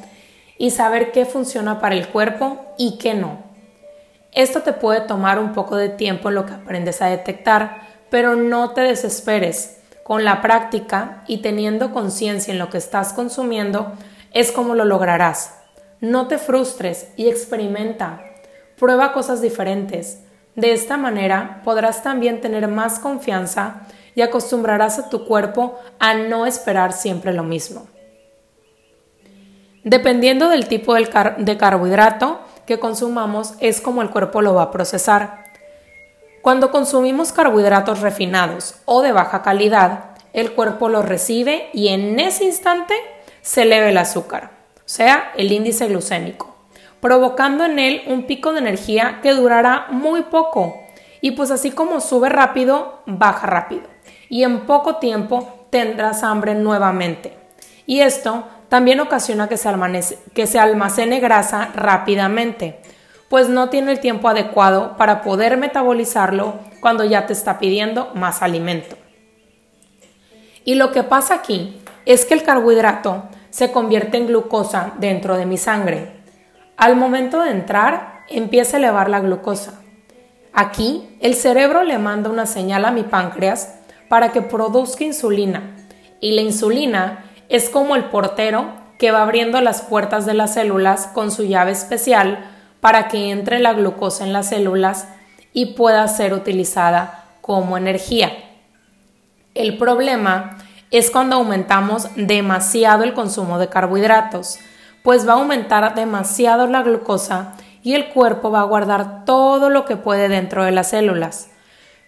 y 0.57 0.71
saber 0.71 1.13
qué 1.13 1.27
funciona 1.27 1.81
para 1.81 1.95
el 1.95 2.09
cuerpo 2.09 2.75
y 2.79 2.99
qué 2.99 3.15
no. 3.15 3.39
Esto 4.33 4.63
te 4.63 4.73
puede 4.73 5.01
tomar 5.01 5.39
un 5.39 5.53
poco 5.53 5.77
de 5.77 5.89
tiempo 5.89 6.29
en 6.29 6.37
lo 6.37 6.47
que 6.47 6.55
aprendes 6.55 7.03
a 7.03 7.07
detectar, 7.07 7.83
pero 8.11 8.37
no 8.37 8.71
te 8.71 8.83
desesperes. 8.83 9.79
Con 10.05 10.25
la 10.25 10.41
práctica 10.41 11.23
y 11.27 11.39
teniendo 11.39 11.93
conciencia 11.93 12.53
en 12.53 12.59
lo 12.59 12.71
que 12.71 12.79
estás 12.79 13.13
consumiendo, 13.13 13.93
es 14.33 14.53
como 14.53 14.75
lo 14.75 14.85
lograrás. 14.85 15.55
No 16.01 16.29
te 16.29 16.39
frustres 16.39 17.09
y 17.17 17.29
experimenta. 17.29 18.23
Prueba 18.79 19.13
cosas 19.13 19.43
diferentes. 19.43 20.21
De 20.57 20.73
esta 20.73 20.97
manera 20.97 21.61
podrás 21.65 22.03
también 22.03 22.41
tener 22.41 22.67
más 22.69 22.99
confianza 22.99 23.83
acostumbrarás 24.23 24.99
a 24.99 25.09
tu 25.09 25.27
cuerpo 25.27 25.79
a 25.99 26.15
no 26.15 26.47
esperar 26.47 26.93
siempre 26.93 27.33
lo 27.33 27.43
mismo. 27.43 27.87
Dependiendo 29.85 30.49
del 30.49 30.69
tipo 30.69 30.95
de 30.95 31.57
carbohidrato, 31.57 32.41
que 32.67 32.79
consumamos 32.79 33.55
es 33.61 33.81
como 33.81 34.03
el 34.03 34.11
cuerpo 34.11 34.43
lo 34.43 34.55
va 34.55 34.63
a 34.65 34.71
procesar. 34.71 35.45
Cuando 36.43 36.71
consumimos 36.71 37.33
carbohidratos 37.33 38.01
refinados 38.01 38.77
o 38.85 39.03
de 39.03 39.13
baja 39.13 39.43
calidad, 39.43 40.17
el 40.33 40.53
cuerpo 40.53 40.89
los 40.89 41.05
recibe 41.05 41.69
y 41.73 41.89
en 41.89 42.21
ese 42.21 42.45
instante 42.45 42.95
se 43.43 43.63
eleva 43.63 43.89
el 43.89 43.99
azúcar, 43.99 44.53
o 44.77 44.83
sea, 44.85 45.33
el 45.37 45.51
índice 45.51 45.89
glucémico, 45.89 46.55
provocando 47.01 47.65
en 47.65 47.79
él 47.79 48.03
un 48.07 48.27
pico 48.27 48.53
de 48.53 48.61
energía 48.61 49.19
que 49.23 49.33
durará 49.33 49.89
muy 49.91 50.23
poco. 50.23 50.81
Y 51.21 51.33
pues 51.33 51.51
así 51.51 51.73
como 51.73 52.01
sube 52.01 52.29
rápido, 52.29 53.03
baja 53.07 53.47
rápido. 53.47 53.90
Y 54.31 54.45
en 54.45 54.61
poco 54.61 54.97
tiempo 54.97 55.67
tendrás 55.69 56.23
hambre 56.23 56.55
nuevamente. 56.55 57.37
Y 57.85 58.01
esto 58.01 58.45
también 58.71 59.01
ocasiona 59.01 59.49
que 59.49 59.57
se, 59.57 60.59
almacene, 60.59 61.19
grasa 61.19 61.71
rápidamente, 61.75 62.81
pues 63.29 63.49
no 63.49 63.69
tiene 63.69 63.91
el 63.91 63.99
tiempo 63.99 64.29
adecuado 64.29 64.97
para 64.97 65.23
poder 65.23 65.57
metabolizarlo 65.57 66.61
cuando 66.81 67.05
ya 67.05 67.27
te 67.27 67.33
está 67.33 67.59
pidiendo 67.59 68.13
más 68.15 68.43
alimento. 68.43 68.97
Y 70.65 70.77
lo 70.77 70.93
que 70.93 71.03
pasa 71.03 71.35
aquí 71.35 71.83
es 72.07 72.25
que 72.25 72.35
el 72.35 72.45
carbohidrato 72.45 73.25
se 73.51 73.73
convierte 73.73 74.19
en 74.19 74.29
glucosa 74.29 74.93
dentro 74.99 75.37
de 75.37 75.47
mi 75.47 75.59
sangre. 75.59 76.13
Al 76.77 76.95
momento 76.95 77.43
de 77.43 77.51
entrar, 77.51 78.21
empieza 78.29 78.77
a 78.77 78.79
elevar 78.79 79.11
la 79.11 79.19
glucosa. 79.19 79.81
Aquí, 80.53 81.17
el 81.21 81.35
cerebro 81.35 81.83
le 81.83 81.99
manda 81.99 82.31
una 82.31 82.47
señal 82.47 82.85
a 82.85 82.93
mi 82.93 83.03
páncreas 83.03 83.80
para 84.11 84.33
que 84.33 84.43
produzca 84.43 85.05
insulina. 85.05 85.77
Y 86.21 86.33
la 86.33 86.41
insulina 86.41 87.27
es 87.49 87.71
como 87.71 87.95
el 87.95 88.07
portero 88.07 88.73
que 88.99 89.13
va 89.13 89.23
abriendo 89.23 89.61
las 89.61 89.83
puertas 89.83 90.27
de 90.27 90.35
las 90.35 90.55
células 90.55 91.07
con 91.07 91.31
su 91.31 91.45
llave 91.45 91.71
especial 91.71 92.45
para 92.81 93.07
que 93.07 93.31
entre 93.31 93.61
la 93.61 93.73
glucosa 93.73 94.25
en 94.25 94.33
las 94.33 94.49
células 94.49 95.07
y 95.53 95.75
pueda 95.75 96.09
ser 96.09 96.35
utilizada 96.35 97.25
como 97.41 97.79
energía. 97.79 98.33
El 99.55 99.79
problema 99.79 100.59
es 100.91 101.13
cuando 101.13 101.37
aumentamos 101.37 102.09
demasiado 102.17 103.05
el 103.05 103.15
consumo 103.15 103.61
de 103.61 103.69
carbohidratos, 103.69 104.59
pues 105.05 105.27
va 105.27 105.35
a 105.35 105.37
aumentar 105.37 105.95
demasiado 105.95 106.67
la 106.67 106.83
glucosa 106.83 107.55
y 107.85 107.95
el 107.95 108.09
cuerpo 108.09 108.51
va 108.51 108.63
a 108.63 108.65
guardar 108.65 109.25
todo 109.25 109.71
lo 109.71 109.85
que 109.85 109.97
puede 109.97 110.29
dentro 110.29 110.65
de 110.65 110.73
las 110.73 110.91
células. 110.91 111.49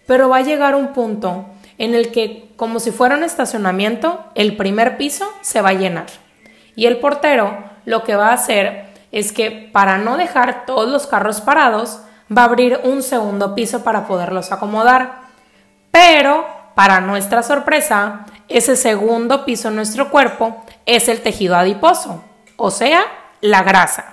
Pero 0.05 0.27
va 0.27 0.39
a 0.39 0.41
llegar 0.41 0.75
un 0.75 0.89
punto 0.89 1.45
en 1.83 1.95
el 1.95 2.11
que, 2.11 2.49
como 2.55 2.79
si 2.79 2.91
fuera 2.91 3.17
un 3.17 3.23
estacionamiento, 3.23 4.23
el 4.35 4.55
primer 4.55 4.95
piso 4.95 5.29
se 5.41 5.61
va 5.61 5.69
a 5.69 5.73
llenar. 5.73 6.05
Y 6.77 6.85
el 6.85 6.97
portero 6.99 7.57
lo 7.83 8.03
que 8.05 8.15
va 8.15 8.29
a 8.29 8.33
hacer 8.33 8.85
es 9.11 9.33
que 9.33 9.69
para 9.73 9.97
no 9.97 10.15
dejar 10.15 10.65
todos 10.65 10.89
los 10.89 11.07
carros 11.07 11.41
parados, 11.41 11.99
va 12.35 12.43
a 12.43 12.45
abrir 12.45 12.79
un 12.85 13.03
segundo 13.03 13.53
piso 13.53 13.83
para 13.83 14.07
poderlos 14.07 14.53
acomodar. 14.53 15.23
Pero, 15.91 16.47
para 16.73 17.01
nuestra 17.01 17.43
sorpresa, 17.43 18.25
ese 18.47 18.77
segundo 18.77 19.43
piso 19.43 19.67
en 19.67 19.75
nuestro 19.75 20.09
cuerpo 20.09 20.63
es 20.85 21.09
el 21.09 21.21
tejido 21.21 21.57
adiposo, 21.57 22.23
o 22.55 22.71
sea, 22.71 23.03
la 23.41 23.61
grasa. 23.61 24.12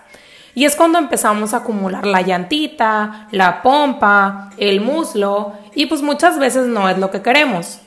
Y 0.55 0.65
es 0.65 0.77
cuando 0.77 0.99
empezamos 0.99 1.55
a 1.55 1.59
acumular 1.59 2.07
la 2.07 2.23
llantita, 2.23 3.29
la 3.31 3.63
pompa, 3.63 4.51
el 4.57 4.81
muslo 4.81 5.53
y 5.75 5.87
pues 5.87 6.03
muchas 6.03 6.39
veces 6.39 6.67
no 6.67 6.89
es 6.89 6.99
lo 6.99 7.11
que 7.11 7.23
queremos. 7.23 7.81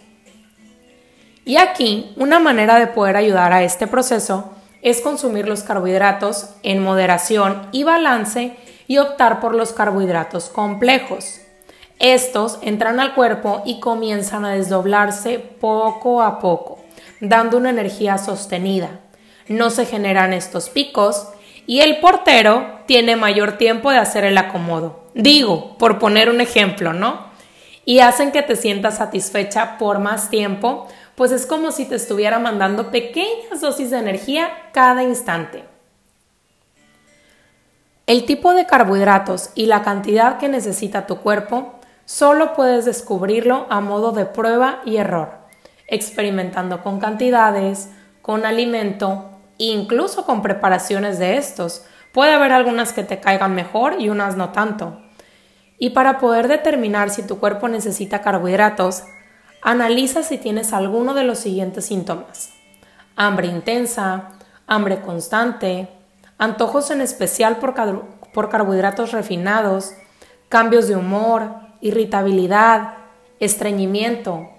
Y 1.45 1.57
aquí 1.57 2.13
una 2.15 2.39
manera 2.39 2.79
de 2.79 2.87
poder 2.87 3.17
ayudar 3.17 3.51
a 3.51 3.63
este 3.63 3.87
proceso 3.87 4.53
es 4.81 5.01
consumir 5.01 5.47
los 5.47 5.63
carbohidratos 5.63 6.49
en 6.63 6.81
moderación 6.81 7.67
y 7.71 7.83
balance 7.83 8.55
y 8.87 8.97
optar 8.97 9.39
por 9.39 9.55
los 9.55 9.73
carbohidratos 9.73 10.49
complejos. 10.49 11.39
Estos 11.99 12.59
entran 12.61 12.99
al 12.99 13.13
cuerpo 13.13 13.61
y 13.65 13.79
comienzan 13.79 14.45
a 14.45 14.51
desdoblarse 14.51 15.39
poco 15.39 16.21
a 16.21 16.39
poco, 16.39 16.79
dando 17.21 17.57
una 17.57 17.69
energía 17.69 18.17
sostenida. 18.17 18.99
No 19.47 19.69
se 19.69 19.85
generan 19.85 20.33
estos 20.33 20.69
picos 20.69 21.27
y 21.65 21.81
el 21.81 21.97
portero 21.99 22.79
tiene 22.85 23.15
mayor 23.15 23.57
tiempo 23.57 23.91
de 23.91 23.97
hacer 23.97 24.25
el 24.25 24.37
acomodo. 24.37 25.03
Digo, 25.13 25.77
por 25.77 25.99
poner 25.99 26.29
un 26.29 26.41
ejemplo, 26.41 26.93
¿no? 26.93 27.31
Y 27.85 27.99
hacen 27.99 28.31
que 28.31 28.41
te 28.41 28.55
sientas 28.55 28.97
satisfecha 28.97 29.77
por 29.77 29.99
más 29.99 30.29
tiempo, 30.29 30.87
pues 31.15 31.31
es 31.31 31.45
como 31.45 31.71
si 31.71 31.85
te 31.85 31.95
estuviera 31.95 32.39
mandando 32.39 32.91
pequeñas 32.91 33.61
dosis 33.61 33.91
de 33.91 33.99
energía 33.99 34.49
cada 34.71 35.03
instante. 35.03 35.63
El 38.05 38.25
tipo 38.25 38.53
de 38.53 38.65
carbohidratos 38.65 39.51
y 39.55 39.67
la 39.67 39.81
cantidad 39.83 40.37
que 40.37 40.49
necesita 40.49 41.07
tu 41.07 41.17
cuerpo 41.17 41.75
solo 42.05 42.53
puedes 42.53 42.85
descubrirlo 42.85 43.65
a 43.69 43.79
modo 43.79 44.11
de 44.11 44.25
prueba 44.25 44.81
y 44.85 44.97
error, 44.97 45.31
experimentando 45.87 46.83
con 46.83 46.99
cantidades, 46.99 47.89
con 48.21 48.45
alimento, 48.45 49.32
incluso 49.71 50.25
con 50.25 50.41
preparaciones 50.41 51.19
de 51.19 51.37
estos. 51.37 51.85
Puede 52.11 52.33
haber 52.33 52.51
algunas 52.51 52.93
que 52.93 53.03
te 53.03 53.19
caigan 53.19 53.55
mejor 53.55 53.95
y 53.99 54.09
unas 54.09 54.35
no 54.35 54.49
tanto. 54.51 54.99
Y 55.77 55.91
para 55.91 56.19
poder 56.19 56.47
determinar 56.47 57.09
si 57.09 57.23
tu 57.23 57.39
cuerpo 57.39 57.67
necesita 57.67 58.21
carbohidratos, 58.21 59.03
analiza 59.61 60.23
si 60.23 60.37
tienes 60.37 60.73
alguno 60.73 61.13
de 61.13 61.23
los 61.23 61.39
siguientes 61.39 61.85
síntomas. 61.85 62.51
Hambre 63.15 63.47
intensa, 63.47 64.29
hambre 64.67 65.01
constante, 65.01 65.89
antojos 66.37 66.91
en 66.91 67.01
especial 67.01 67.57
por, 67.57 67.73
por 68.33 68.49
carbohidratos 68.49 69.11
refinados, 69.11 69.93
cambios 70.49 70.87
de 70.87 70.95
humor, 70.95 71.51
irritabilidad, 71.81 72.95
estreñimiento. 73.39 74.49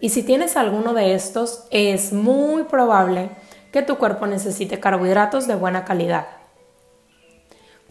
Y 0.00 0.10
si 0.10 0.22
tienes 0.22 0.56
alguno 0.56 0.94
de 0.94 1.14
estos, 1.14 1.64
es 1.70 2.12
muy 2.12 2.64
probable 2.64 3.30
que 3.72 3.82
tu 3.82 3.96
cuerpo 3.98 4.26
necesite 4.26 4.80
carbohidratos 4.80 5.46
de 5.46 5.54
buena 5.54 5.84
calidad. 5.84 6.26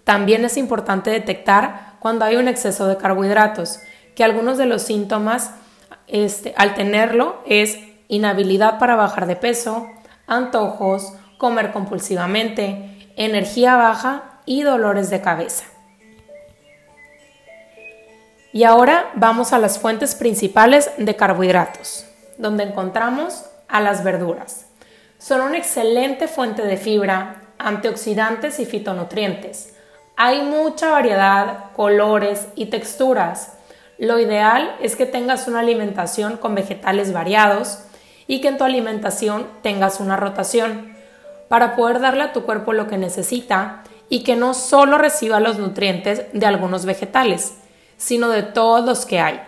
También 0.04 0.46
es 0.46 0.58
importante 0.58 1.10
detectar 1.10 1.96
cuando 2.00 2.26
hay 2.26 2.38
un 2.38 2.48
exceso 2.48 2.88
de 2.88 2.98
carbohidratos, 2.98 3.80
que 4.16 4.24
algunos 4.24 4.58
de 4.58 4.66
los 4.66 4.82
síntomas 4.82 5.52
este, 6.08 6.54
al 6.58 6.74
tenerlo 6.76 7.42
es 7.46 7.78
inhabilidad 8.08 8.80
para 8.80 8.96
bajar 8.96 9.28
de 9.28 9.36
peso, 9.36 9.88
antojos, 10.26 11.14
comer 11.38 11.72
compulsivamente, 11.72 13.12
energía 13.18 13.76
baja 13.76 14.42
y 14.46 14.64
dolores 14.64 15.10
de 15.10 15.22
cabeza. 15.22 15.66
Y 18.54 18.64
ahora 18.64 19.12
vamos 19.14 19.54
a 19.54 19.60
las 19.60 19.78
fuentes 19.78 20.16
principales 20.16 20.90
de 20.98 21.16
carbohidratos, 21.16 22.06
donde 22.38 22.64
encontramos 22.64 23.46
a 23.68 23.82
las 23.82 24.04
verduras. 24.04 24.67
Son 25.20 25.42
una 25.42 25.58
excelente 25.58 26.28
fuente 26.28 26.62
de 26.62 26.78
fibra, 26.78 27.42
antioxidantes 27.58 28.60
y 28.60 28.66
fitonutrientes. 28.66 29.74
Hay 30.16 30.44
mucha 30.44 30.92
variedad, 30.92 31.72
colores 31.76 32.48
y 32.56 32.68
texturas. 32.68 33.54
Lo 33.98 34.20
ideal 34.20 34.76
es 34.80 34.96
que 34.96 35.08
tengas 35.08 35.48
una 35.48 35.62
alimentación 35.62 36.38
con 36.38 36.54
vegetales 36.54 37.14
variados 37.14 37.80
y 38.28 38.42
que 38.42 38.50
en 38.50 38.58
tu 38.58 38.64
alimentación 38.64 39.48
tengas 39.63 40.00
una 40.00 40.18
rotación 40.18 40.96
para 41.48 41.76
poder 41.76 42.00
darle 42.00 42.24
a 42.24 42.34
tu 42.34 42.44
cuerpo 42.44 42.74
lo 42.74 42.88
que 42.88 42.98
necesita 43.00 43.84
y 44.10 44.24
que 44.24 44.36
no 44.36 44.54
solo 44.54 45.00
reciba 45.00 45.39
los 45.39 45.58
nutrientes 45.58 46.26
de 46.32 46.46
algunos 46.46 46.86
vegetales, 46.86 47.56
sino 47.98 48.30
de 48.30 48.44
todos 48.44 48.86
los 48.86 49.08
que 49.08 49.20
hay. 49.20 49.41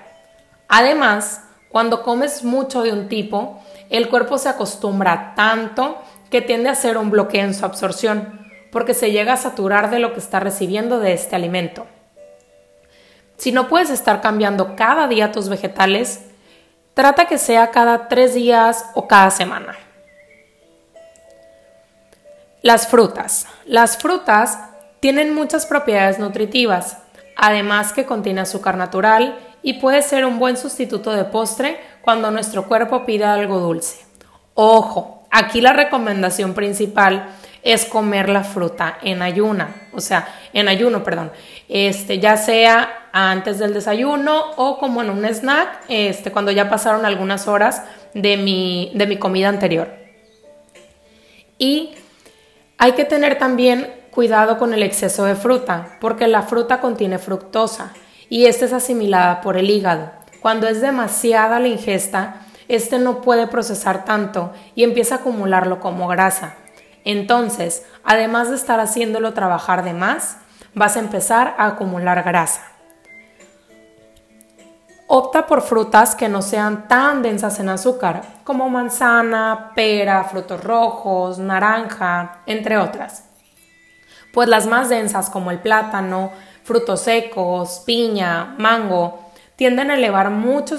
Además, 0.68 1.44
cuando 1.70 2.02
comes 2.02 2.44
mucho 2.44 2.82
de 2.82 2.92
un 2.92 3.08
tipo, 3.08 3.62
el 3.90 4.10
cuerpo 4.10 4.38
se 4.38 4.50
acostumbra 4.50 5.34
tanto 5.36 6.02
que 6.30 6.42
tiende 6.42 6.70
a 6.70 6.74
hacer 6.74 6.98
un 6.98 7.10
bloqueo 7.10 7.44
en 7.44 7.54
su 7.54 7.66
absorción, 7.66 8.48
porque 8.72 8.94
se 8.94 9.12
llega 9.12 9.34
a 9.34 9.38
saturar 9.38 9.90
de 9.90 10.00
lo 10.00 10.14
que 10.14 10.20
está 10.20 10.40
recibiendo 10.40 11.00
de 11.00 11.14
este 11.14 11.36
alimento. 11.36 11.88
Si 13.38 13.52
no 13.52 13.68
puedes 13.68 13.90
estar 13.90 14.22
cambiando 14.22 14.76
cada 14.76 15.08
día 15.08 15.32
tus 15.32 15.50
vegetales, 15.50 16.26
trata 16.94 17.26
que 17.26 17.38
sea 17.38 17.72
cada 17.72 18.08
tres 18.08 18.34
días 18.34 18.86
o 18.94 19.08
cada 19.08 19.32
semana. 19.32 19.78
Las 22.62 22.88
frutas. 22.88 23.48
Las 23.66 23.98
frutas 23.98 24.60
tienen 25.00 25.34
muchas 25.34 25.66
propiedades 25.66 26.20
nutritivas, 26.20 26.98
además 27.38 27.94
que 27.94 28.06
contiene 28.06 28.42
azúcar 28.42 28.76
natural 28.76 29.40
y 29.62 29.76
puede 29.76 30.02
ser 30.02 30.26
un 30.26 30.40
buen 30.40 30.58
sustituto 30.58 31.14
de 31.14 31.24
postre 31.24 31.80
cuando 32.10 32.32
nuestro 32.32 32.66
cuerpo 32.66 33.06
pida 33.06 33.36
algo 33.36 33.60
dulce. 33.60 34.04
Ojo, 34.56 35.28
aquí 35.30 35.62
la 35.62 35.74
recomendación 35.74 36.56
principal 36.56 37.36
es 37.62 37.86
comer 37.86 38.30
la 38.30 38.44
fruta 38.44 38.98
en 39.04 39.22
ayuna, 39.22 39.76
o 39.94 40.02
sea, 40.02 40.28
en 40.52 40.68
ayuno, 40.68 41.04
perdón, 41.04 41.32
este, 41.68 42.18
ya 42.18 42.36
sea 42.36 43.10
antes 43.12 43.60
del 43.60 43.76
desayuno 43.76 44.54
o 44.58 44.80
como 44.80 45.04
en 45.04 45.12
un 45.12 45.24
snack, 45.24 45.84
este, 45.88 46.32
cuando 46.32 46.50
ya 46.50 46.68
pasaron 46.68 47.06
algunas 47.06 47.48
horas 47.48 47.84
de 48.16 48.38
mi, 48.38 48.92
de 48.96 49.06
mi 49.06 49.18
comida 49.18 49.48
anterior. 49.48 49.94
Y 51.60 51.92
hay 52.80 52.94
que 52.94 53.06
tener 53.06 53.38
también 53.38 53.88
cuidado 54.10 54.58
con 54.58 54.74
el 54.74 54.82
exceso 54.82 55.26
de 55.26 55.36
fruta, 55.36 56.00
porque 56.02 56.28
la 56.28 56.42
fruta 56.42 56.82
contiene 56.82 57.20
fructosa 57.20 57.94
y 58.30 58.46
esta 58.46 58.66
es 58.66 58.74
asimilada 58.74 59.42
por 59.42 59.58
el 59.58 59.70
hígado. 59.70 60.19
Cuando 60.42 60.68
es 60.68 60.82
demasiada 60.82 61.60
la 61.60 61.68
ingesta, 61.68 62.42
este 62.68 63.00
no 63.00 63.22
puede 63.22 63.48
procesar 63.48 64.06
tanto 64.06 64.54
y 64.76 64.84
empieza 64.84 65.16
a 65.16 65.18
acumularlo 65.20 65.80
como 65.80 66.08
grasa. 66.08 66.56
Entonces, 67.04 67.86
además 68.04 68.50
de 68.50 68.56
estar 68.56 68.80
haciéndolo 68.80 69.34
trabajar 69.34 69.84
de 69.84 69.94
más, 69.94 70.38
vas 70.74 70.96
a 70.96 71.00
empezar 71.00 71.56
a 71.58 71.68
acumular 71.68 72.24
grasa. 72.24 72.62
Opta 75.08 75.48
por 75.48 75.64
frutas 75.64 76.14
que 76.14 76.30
no 76.30 76.44
sean 76.44 76.88
tan 76.88 77.24
densas 77.24 77.60
en 77.60 77.70
azúcar, 77.70 78.22
como 78.44 78.70
manzana, 78.70 79.72
pera, 79.74 80.24
frutos 80.26 80.64
rojos, 80.64 81.40
naranja, 81.40 82.42
entre 82.46 82.78
otras. 82.78 83.24
Pues 84.32 84.48
las 84.48 84.68
más 84.68 84.90
densas 84.90 85.32
como 85.32 85.50
el 85.50 85.58
plátano, 85.58 86.32
frutos 86.64 87.02
secos, 87.02 87.82
piña, 87.88 88.54
mango, 88.60 89.29
tienden 89.60 89.92
a 89.92 89.96
elevar 89.96 90.30
mucho 90.30 90.78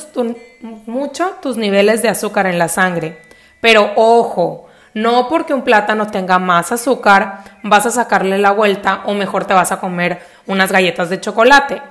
tus 1.43 1.59
niveles 1.59 2.01
de 2.01 2.09
azúcar 2.09 2.47
en 2.47 2.59
la 2.59 2.69
sangre. 2.69 3.19
Pero 3.61 3.93
ojo, 3.95 4.69
no 4.95 5.29
porque 5.29 5.53
un 5.53 5.65
plátano 5.65 6.07
tenga 6.07 6.39
más 6.39 6.73
azúcar 6.73 7.45
vas 7.63 7.85
a 7.85 7.91
sacarle 7.91 8.39
la 8.39 8.53
vuelta 8.53 9.03
o 9.05 9.13
mejor 9.13 9.45
te 9.45 9.53
vas 9.53 9.71
a 9.71 9.81
comer 9.81 10.23
unas 10.47 10.73
galletas 10.73 11.11
de 11.11 11.21
chocolate, 11.21 11.83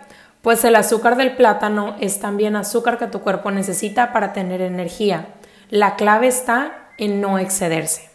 pues 0.41 0.65
el 0.65 0.75
azúcar 0.75 1.15
del 1.15 1.35
plátano 1.35 1.95
es 1.99 2.19
también 2.19 2.55
azúcar 2.55 2.97
que 2.97 3.05
tu 3.05 3.21
cuerpo 3.21 3.51
necesita 3.51 4.11
para 4.11 4.33
tener 4.33 4.59
energía. 4.59 5.27
La 5.69 5.95
clave 5.95 6.25
está 6.25 6.89
en 6.97 7.21
no 7.21 7.37
excederse. 7.37 8.09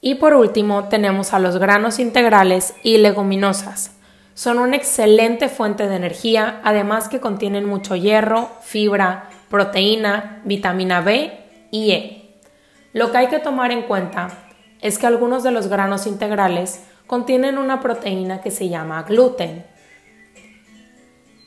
Y 0.00 0.16
por 0.16 0.34
último 0.34 0.88
tenemos 0.88 1.32
a 1.32 1.38
los 1.38 1.58
granos 1.58 2.00
integrales 2.00 2.74
y 2.82 2.98
leguminosas. 2.98 3.92
Son 4.40 4.58
una 4.58 4.76
excelente 4.76 5.50
fuente 5.50 5.86
de 5.86 5.96
energía, 5.96 6.62
además 6.64 7.10
que 7.10 7.20
contienen 7.20 7.66
mucho 7.66 7.94
hierro, 7.94 8.50
fibra, 8.62 9.28
proteína, 9.50 10.40
vitamina 10.46 11.02
B 11.02 11.38
y 11.70 11.90
E. 11.90 12.38
Lo 12.94 13.12
que 13.12 13.18
hay 13.18 13.26
que 13.26 13.38
tomar 13.38 13.70
en 13.70 13.82
cuenta 13.82 14.30
es 14.80 14.96
que 14.96 15.06
algunos 15.06 15.42
de 15.42 15.50
los 15.50 15.66
granos 15.66 16.06
integrales 16.06 16.82
contienen 17.06 17.58
una 17.58 17.82
proteína 17.82 18.40
que 18.40 18.50
se 18.50 18.70
llama 18.70 19.02
gluten. 19.02 19.66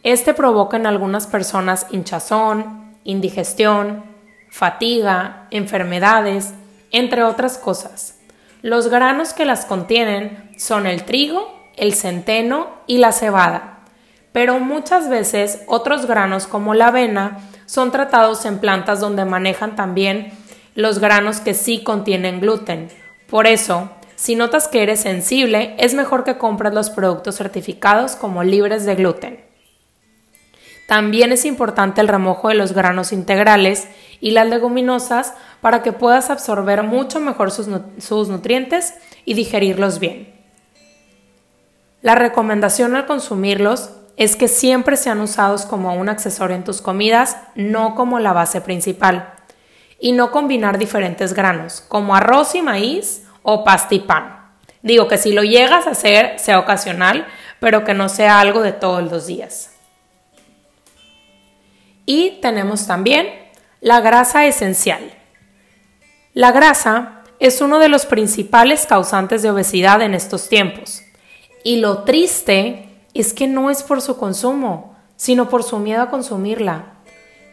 Este 0.03 0.35
provoca 0.35 0.77
en 0.77 0.85
algunas 0.85 1.25
personas 1.25 1.87
hinchazón, 1.89 2.93
indigestión, 3.03 4.03
fatiga, 4.51 5.47
enfermedades, 5.49 6.53
entre 6.91 7.23
otras 7.23 7.57
cosas. 7.57 8.19
Los 8.61 8.89
granos 8.89 9.33
que 9.33 9.45
las 9.45 9.65
contienen 9.65 10.51
son 10.59 10.85
el 10.85 11.05
trigo, 11.05 11.62
el 11.75 11.93
centeno 11.93 12.67
y 12.87 12.97
la 12.97 13.11
cebada, 13.11 13.79
pero 14.31 14.59
muchas 14.59 15.09
veces 15.09 15.61
otros 15.67 16.05
granos 16.05 16.47
como 16.47 16.73
la 16.73 16.87
avena 16.87 17.39
son 17.65 17.91
tratados 17.91 18.45
en 18.45 18.59
plantas 18.59 18.99
donde 18.99 19.25
manejan 19.25 19.75
también 19.75 20.31
los 20.75 20.99
granos 20.99 21.39
que 21.39 21.53
sí 21.53 21.83
contienen 21.83 22.39
gluten. 22.39 22.89
Por 23.29 23.47
eso, 23.47 23.89
Si 24.15 24.35
notas 24.35 24.69
que 24.69 24.83
eres 24.83 25.01
sensible, 25.01 25.75
es 25.77 25.93
mejor 25.93 26.23
que 26.23 26.37
compres 26.37 26.73
los 26.73 26.89
productos 26.89 27.35
certificados 27.35 28.15
como 28.15 28.43
libres 28.43 28.85
de 28.85 28.95
gluten. 28.95 29.43
También 30.87 31.33
es 31.33 31.43
importante 31.43 31.99
el 31.99 32.07
remojo 32.07 32.49
de 32.49 32.55
los 32.55 32.73
granos 32.73 33.11
integrales 33.11 33.87
y 34.21 34.31
las 34.31 34.47
leguminosas 34.47 35.33
para 35.59 35.81
que 35.81 35.91
puedas 35.91 36.29
absorber 36.29 36.83
mucho 36.83 37.19
mejor 37.19 37.51
sus, 37.51 37.67
sus 37.97 38.29
nutrientes 38.29 38.93
y 39.25 39.33
digerirlos 39.33 39.99
bien. 39.99 40.32
La 42.03 42.15
recomendación 42.15 42.97
al 42.97 43.05
consumirlos 43.05 43.91
es 44.17 44.35
que 44.35 44.49
siempre 44.49 44.97
sean 44.97 45.21
usados 45.21 45.65
como 45.65 45.93
un 45.93 46.09
accesorio 46.09 46.53
en 46.53 46.65
tus 46.65 46.81
comidas, 46.81 47.37
no 47.55 47.95
como 47.95 48.19
la 48.19 48.33
base 48.33 48.59
principal. 48.59 49.33
Y 49.99 50.11
no 50.11 50.29
combinar 50.29 50.77
diferentes 50.77 51.33
granos, 51.33 51.81
como 51.87 52.13
arroz 52.13 52.55
y 52.55 52.61
maíz 52.61 53.23
o 53.41 53.63
pasta 53.63 53.95
y 53.95 54.01
pan. 54.01 54.51
Digo 54.81 55.07
que 55.07 55.17
si 55.17 55.31
lo 55.31 55.43
llegas 55.43 55.87
a 55.87 55.91
hacer, 55.91 56.37
sea 56.39 56.59
ocasional, 56.59 57.25
pero 57.61 57.85
que 57.85 57.93
no 57.93 58.09
sea 58.09 58.41
algo 58.41 58.61
de 58.61 58.73
todos 58.73 59.09
los 59.09 59.25
días. 59.25 59.71
Y 62.05 62.41
tenemos 62.41 62.85
también 62.85 63.29
la 63.79 64.01
grasa 64.01 64.45
esencial. 64.45 65.13
La 66.33 66.51
grasa 66.51 67.21
es 67.39 67.61
uno 67.61 67.79
de 67.79 67.87
los 67.87 68.05
principales 68.05 68.85
causantes 68.87 69.41
de 69.41 69.51
obesidad 69.51 70.01
en 70.01 70.15
estos 70.15 70.49
tiempos. 70.49 71.02
Y 71.63 71.77
lo 71.77 71.99
triste 71.99 72.89
es 73.13 73.33
que 73.33 73.47
no 73.47 73.69
es 73.69 73.83
por 73.83 74.01
su 74.01 74.17
consumo, 74.17 74.95
sino 75.15 75.49
por 75.49 75.63
su 75.63 75.79
miedo 75.79 76.01
a 76.01 76.09
consumirla. 76.09 76.95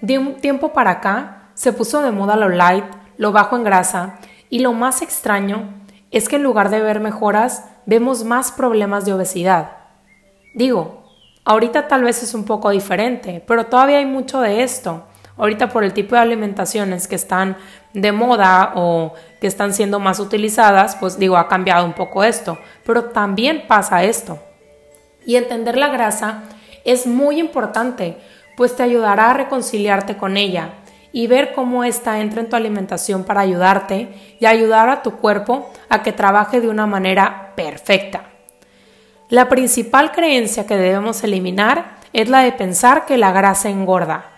De 0.00 0.18
un 0.18 0.36
tiempo 0.36 0.72
para 0.72 0.90
acá 0.92 1.50
se 1.54 1.72
puso 1.72 2.02
de 2.02 2.10
moda 2.10 2.36
lo 2.36 2.48
light, 2.48 2.84
lo 3.16 3.32
bajo 3.32 3.56
en 3.56 3.64
grasa, 3.64 4.18
y 4.48 4.60
lo 4.60 4.72
más 4.72 5.02
extraño 5.02 5.74
es 6.10 6.28
que 6.28 6.36
en 6.36 6.42
lugar 6.42 6.70
de 6.70 6.80
ver 6.80 7.00
mejoras, 7.00 7.64
vemos 7.86 8.24
más 8.24 8.50
problemas 8.50 9.04
de 9.04 9.12
obesidad. 9.12 9.72
Digo, 10.54 11.04
ahorita 11.44 11.86
tal 11.86 12.02
vez 12.02 12.22
es 12.22 12.34
un 12.34 12.44
poco 12.44 12.70
diferente, 12.70 13.44
pero 13.46 13.66
todavía 13.66 13.98
hay 13.98 14.06
mucho 14.06 14.40
de 14.40 14.62
esto. 14.62 15.04
Ahorita 15.40 15.70
por 15.70 15.85
el 15.85 15.94
tipo 15.94 16.14
de 16.14 16.20
alimentaciones 16.20 17.09
que 17.09 17.14
están 17.14 17.57
de 17.94 18.12
moda 18.12 18.72
o 18.74 19.14
que 19.40 19.46
están 19.46 19.72
siendo 19.72 19.98
más 19.98 20.20
utilizadas, 20.20 20.96
pues 20.96 21.18
digo, 21.18 21.38
ha 21.38 21.48
cambiado 21.48 21.87
un 21.87 21.94
poco 21.94 22.22
esto, 22.24 22.59
pero 22.85 23.05
también 23.05 23.64
pasa 23.66 24.05
esto. 24.05 24.38
Y 25.24 25.37
entender 25.37 25.79
la 25.79 25.88
grasa 25.88 26.42
es 26.85 27.07
muy 27.07 27.40
importante, 27.40 28.18
pues 28.55 28.76
te 28.76 28.83
ayudará 28.83 29.31
a 29.31 29.35
reconciliarte 29.35 30.18
con 30.18 30.37
ella 30.37 30.74
y 31.11 31.26
ver 31.26 31.55
cómo 31.55 31.85
ésta 31.85 32.20
entra 32.20 32.42
en 32.42 32.50
tu 32.50 32.57
alimentación 32.57 33.24
para 33.24 33.40
ayudarte 33.40 34.37
y 34.40 34.44
ayudar 34.44 34.90
a 34.90 35.03
tu 35.03 35.12
cuerpo 35.16 35.72
a 35.88 36.03
que 36.03 36.12
trabaje 36.12 36.61
de 36.61 36.68
una 36.68 36.87
manera 36.87 37.53
perfecta. 37.57 38.24
La 39.31 39.48
principal 39.48 40.12
creencia 40.12 40.66
que 40.66 40.76
debemos 40.76 41.24
eliminar 41.24 41.96
es 42.12 42.29
la 42.29 42.40
de 42.40 42.53
pensar 42.53 43.07
que 43.07 43.16
la 43.16 43.33
grasa 43.33 43.70
engorda, 43.70 44.29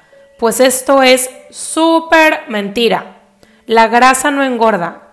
pues 0.43 0.59
esto 0.59 1.05
es 1.05 1.31
súper 1.51 2.41
mentira. 2.49 3.19
La 3.67 3.87
grasa 3.87 4.33
no 4.33 4.43
engorda. 4.43 5.11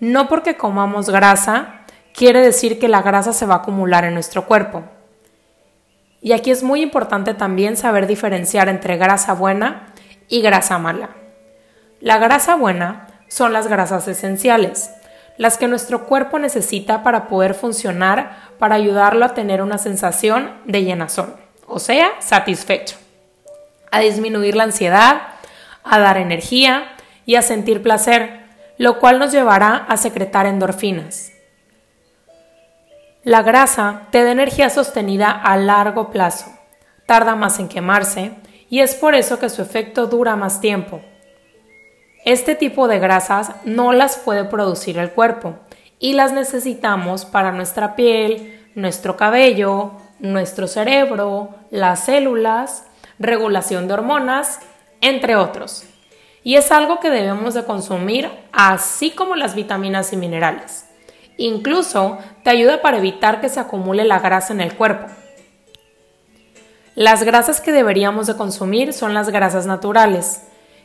No 0.00 0.28
porque 0.28 0.56
comamos 0.56 1.10
grasa 1.10 1.80
quiere 2.14 2.40
decir 2.40 2.78
que 2.78 2.88
la 2.88 3.02
grasa 3.02 3.34
se 3.34 3.44
va 3.44 3.56
a 3.56 3.58
acumular 3.58 4.06
en 4.06 4.14
nuestro 4.14 4.46
cuerpo. 4.46 4.82
Y 6.22 6.32
aquí 6.32 6.50
es 6.50 6.62
muy 6.62 6.80
importante 6.80 7.34
también 7.34 7.76
saber 7.76 8.06
diferenciar 8.06 8.70
entre 8.70 8.96
grasa 8.96 9.34
buena 9.34 9.88
y 10.28 10.40
grasa 10.40 10.78
mala. 10.78 11.10
La 12.00 12.16
grasa 12.16 12.56
buena 12.56 13.08
son 13.28 13.52
las 13.52 13.68
grasas 13.68 14.08
esenciales, 14.08 14.90
las 15.36 15.58
que 15.58 15.68
nuestro 15.68 16.06
cuerpo 16.06 16.38
necesita 16.38 17.02
para 17.02 17.28
poder 17.28 17.52
funcionar, 17.52 18.38
para 18.58 18.76
ayudarlo 18.76 19.26
a 19.26 19.34
tener 19.34 19.60
una 19.60 19.76
sensación 19.76 20.50
de 20.64 20.82
llenazón, 20.82 21.36
o 21.66 21.78
sea, 21.78 22.12
satisfecho, 22.20 22.96
a 23.92 24.00
disminuir 24.00 24.56
la 24.56 24.64
ansiedad, 24.64 25.22
a 25.84 26.00
dar 26.00 26.16
energía 26.16 26.88
y 27.24 27.36
a 27.36 27.42
sentir 27.42 27.82
placer, 27.82 28.40
lo 28.78 28.98
cual 28.98 29.20
nos 29.20 29.30
llevará 29.30 29.76
a 29.76 29.96
secretar 29.96 30.46
endorfinas. 30.46 31.30
La 33.22 33.42
grasa 33.42 34.08
te 34.10 34.24
da 34.24 34.32
energía 34.32 34.68
sostenida 34.68 35.30
a 35.30 35.56
largo 35.56 36.10
plazo, 36.10 36.50
tarda 37.06 37.36
más 37.36 37.60
en 37.60 37.68
quemarse 37.68 38.32
y 38.68 38.80
es 38.80 38.96
por 38.96 39.14
eso 39.14 39.38
que 39.38 39.48
su 39.48 39.62
efecto 39.62 40.06
dura 40.06 40.34
más 40.34 40.60
tiempo. 40.60 41.02
Este 42.24 42.54
tipo 42.54 42.88
de 42.88 42.98
grasas 42.98 43.52
no 43.64 43.92
las 43.92 44.16
puede 44.16 44.44
producir 44.44 44.98
el 44.98 45.10
cuerpo 45.10 45.56
y 45.98 46.14
las 46.14 46.32
necesitamos 46.32 47.24
para 47.24 47.52
nuestra 47.52 47.94
piel, 47.94 48.68
nuestro 48.74 49.16
cabello, 49.16 49.92
nuestro 50.18 50.66
cerebro, 50.66 51.50
las 51.70 52.06
células, 52.06 52.86
regulación 53.18 53.88
de 53.88 53.94
hormonas, 53.94 54.60
entre 55.00 55.36
otros. 55.36 55.84
Y 56.44 56.56
es 56.56 56.72
algo 56.72 57.00
que 57.00 57.10
debemos 57.10 57.54
de 57.54 57.64
consumir 57.64 58.30
así 58.52 59.10
como 59.10 59.36
las 59.36 59.54
vitaminas 59.54 60.12
y 60.12 60.16
minerales. 60.16 60.86
Incluso 61.36 62.18
te 62.42 62.50
ayuda 62.50 62.82
para 62.82 62.98
evitar 62.98 63.40
que 63.40 63.48
se 63.48 63.60
acumule 63.60 64.04
la 64.04 64.18
grasa 64.18 64.52
en 64.52 64.60
el 64.60 64.74
cuerpo. 64.74 65.06
Las 66.94 67.22
grasas 67.22 67.60
que 67.60 67.72
deberíamos 67.72 68.26
de 68.26 68.36
consumir 68.36 68.92
son 68.92 69.14
las 69.14 69.30
grasas 69.30 69.66
naturales, 69.66 70.42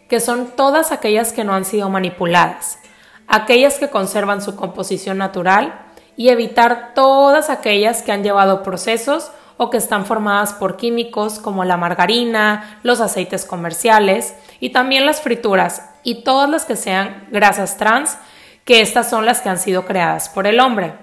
que 0.07 0.19
son 0.21 0.47
todas 0.55 0.91
aquellas 0.91 1.33
que 1.33 1.43
no 1.43 1.53
han 1.53 1.65
sido 1.65 1.89
manipuladas, 1.89 2.79
aquellas 3.27 3.77
que 3.77 3.89
conservan 3.89 4.41
su 4.41 4.55
composición 4.55 5.17
natural 5.17 5.81
y 6.15 6.29
evitar 6.29 6.93
todas 6.95 7.49
aquellas 7.49 8.03
que 8.03 8.13
han 8.13 8.23
llevado 8.23 8.63
procesos 8.63 9.31
o 9.57 9.69
que 9.69 9.77
están 9.77 10.05
formadas 10.05 10.53
por 10.53 10.77
químicos 10.77 11.39
como 11.39 11.65
la 11.65 11.77
margarina, 11.77 12.79
los 12.83 13.01
aceites 13.01 13.43
comerciales 13.43 14.35
y 14.59 14.69
también 14.69 15.05
las 15.05 15.21
frituras 15.21 15.89
y 16.03 16.23
todas 16.23 16.49
las 16.49 16.65
que 16.65 16.75
sean 16.75 17.27
grasas 17.31 17.77
trans 17.77 18.17
que 18.65 18.81
estas 18.81 19.09
son 19.09 19.25
las 19.25 19.41
que 19.41 19.49
han 19.49 19.59
sido 19.59 19.85
creadas 19.85 20.29
por 20.29 20.45
el 20.45 20.59
hombre. 20.59 20.93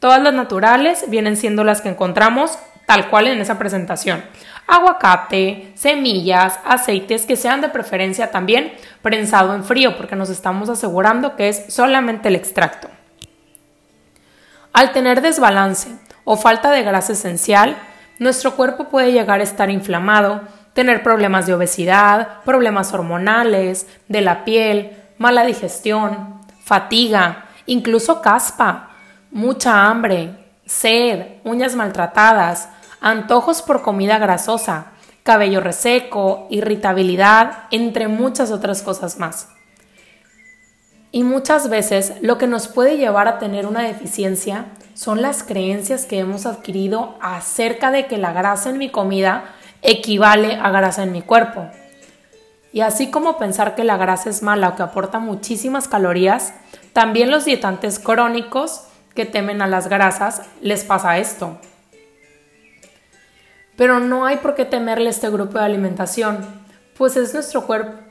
Todas 0.00 0.22
las 0.22 0.34
naturales 0.34 1.04
vienen 1.08 1.36
siendo 1.36 1.64
las 1.64 1.80
que 1.80 1.88
encontramos 1.88 2.58
tal 2.86 3.08
cual 3.08 3.28
en 3.28 3.40
esa 3.40 3.58
presentación. 3.58 4.24
Aguacate, 4.66 5.72
semillas, 5.74 6.58
aceites 6.64 7.26
que 7.26 7.36
sean 7.36 7.60
de 7.60 7.68
preferencia 7.68 8.30
también 8.30 8.72
prensado 9.02 9.54
en 9.54 9.64
frío 9.64 9.96
porque 9.96 10.16
nos 10.16 10.30
estamos 10.30 10.68
asegurando 10.68 11.36
que 11.36 11.48
es 11.48 11.66
solamente 11.68 12.28
el 12.28 12.36
extracto. 12.36 12.88
Al 14.72 14.92
tener 14.92 15.20
desbalance 15.20 15.90
o 16.24 16.36
falta 16.36 16.70
de 16.70 16.82
grasa 16.82 17.12
esencial, 17.12 17.76
nuestro 18.18 18.56
cuerpo 18.56 18.84
puede 18.84 19.12
llegar 19.12 19.40
a 19.40 19.44
estar 19.44 19.70
inflamado, 19.70 20.42
tener 20.72 21.02
problemas 21.02 21.46
de 21.46 21.54
obesidad, 21.54 22.42
problemas 22.44 22.92
hormonales, 22.92 23.86
de 24.08 24.20
la 24.20 24.44
piel, 24.44 24.96
mala 25.18 25.44
digestión, 25.44 26.40
fatiga, 26.62 27.46
incluso 27.66 28.20
caspa, 28.20 28.90
mucha 29.30 29.86
hambre, 29.86 30.44
sed, 30.66 31.38
uñas 31.44 31.74
maltratadas, 31.74 32.68
antojos 33.00 33.62
por 33.62 33.82
comida 33.82 34.18
grasosa, 34.18 34.86
cabello 35.22 35.60
reseco, 35.60 36.46
irritabilidad, 36.50 37.64
entre 37.70 38.08
muchas 38.08 38.50
otras 38.50 38.82
cosas 38.82 39.18
más. 39.18 39.48
Y 41.14 41.22
muchas 41.22 41.70
veces 41.70 42.14
lo 42.22 42.38
que 42.38 42.48
nos 42.48 42.66
puede 42.66 42.96
llevar 42.96 43.28
a 43.28 43.38
tener 43.38 43.66
una 43.68 43.82
deficiencia 43.82 44.64
son 44.94 45.22
las 45.22 45.44
creencias 45.44 46.06
que 46.06 46.18
hemos 46.18 46.44
adquirido 46.44 47.14
acerca 47.20 47.92
de 47.92 48.08
que 48.08 48.18
la 48.18 48.32
grasa 48.32 48.70
en 48.70 48.78
mi 48.78 48.90
comida 48.90 49.44
equivale 49.80 50.56
a 50.56 50.72
grasa 50.72 51.04
en 51.04 51.12
mi 51.12 51.22
cuerpo. 51.22 51.68
Y 52.72 52.80
así 52.80 53.12
como 53.12 53.38
pensar 53.38 53.76
que 53.76 53.84
la 53.84 53.96
grasa 53.96 54.28
es 54.28 54.42
mala 54.42 54.70
o 54.70 54.74
que 54.74 54.82
aporta 54.82 55.20
muchísimas 55.20 55.86
calorías, 55.86 56.52
también 56.92 57.30
los 57.30 57.44
dietantes 57.44 58.00
crónicos 58.00 58.82
que 59.14 59.24
temen 59.24 59.62
a 59.62 59.68
las 59.68 59.86
grasas 59.86 60.42
les 60.62 60.82
pasa 60.82 61.18
esto. 61.18 61.58
Pero 63.76 64.00
no 64.00 64.26
hay 64.26 64.38
por 64.38 64.56
qué 64.56 64.64
temerle 64.64 65.10
este 65.10 65.30
grupo 65.30 65.58
de 65.58 65.64
alimentación, 65.64 66.44
pues 66.98 67.16
es 67.16 67.32
nuestro 67.34 67.66
cuerpo 67.66 68.03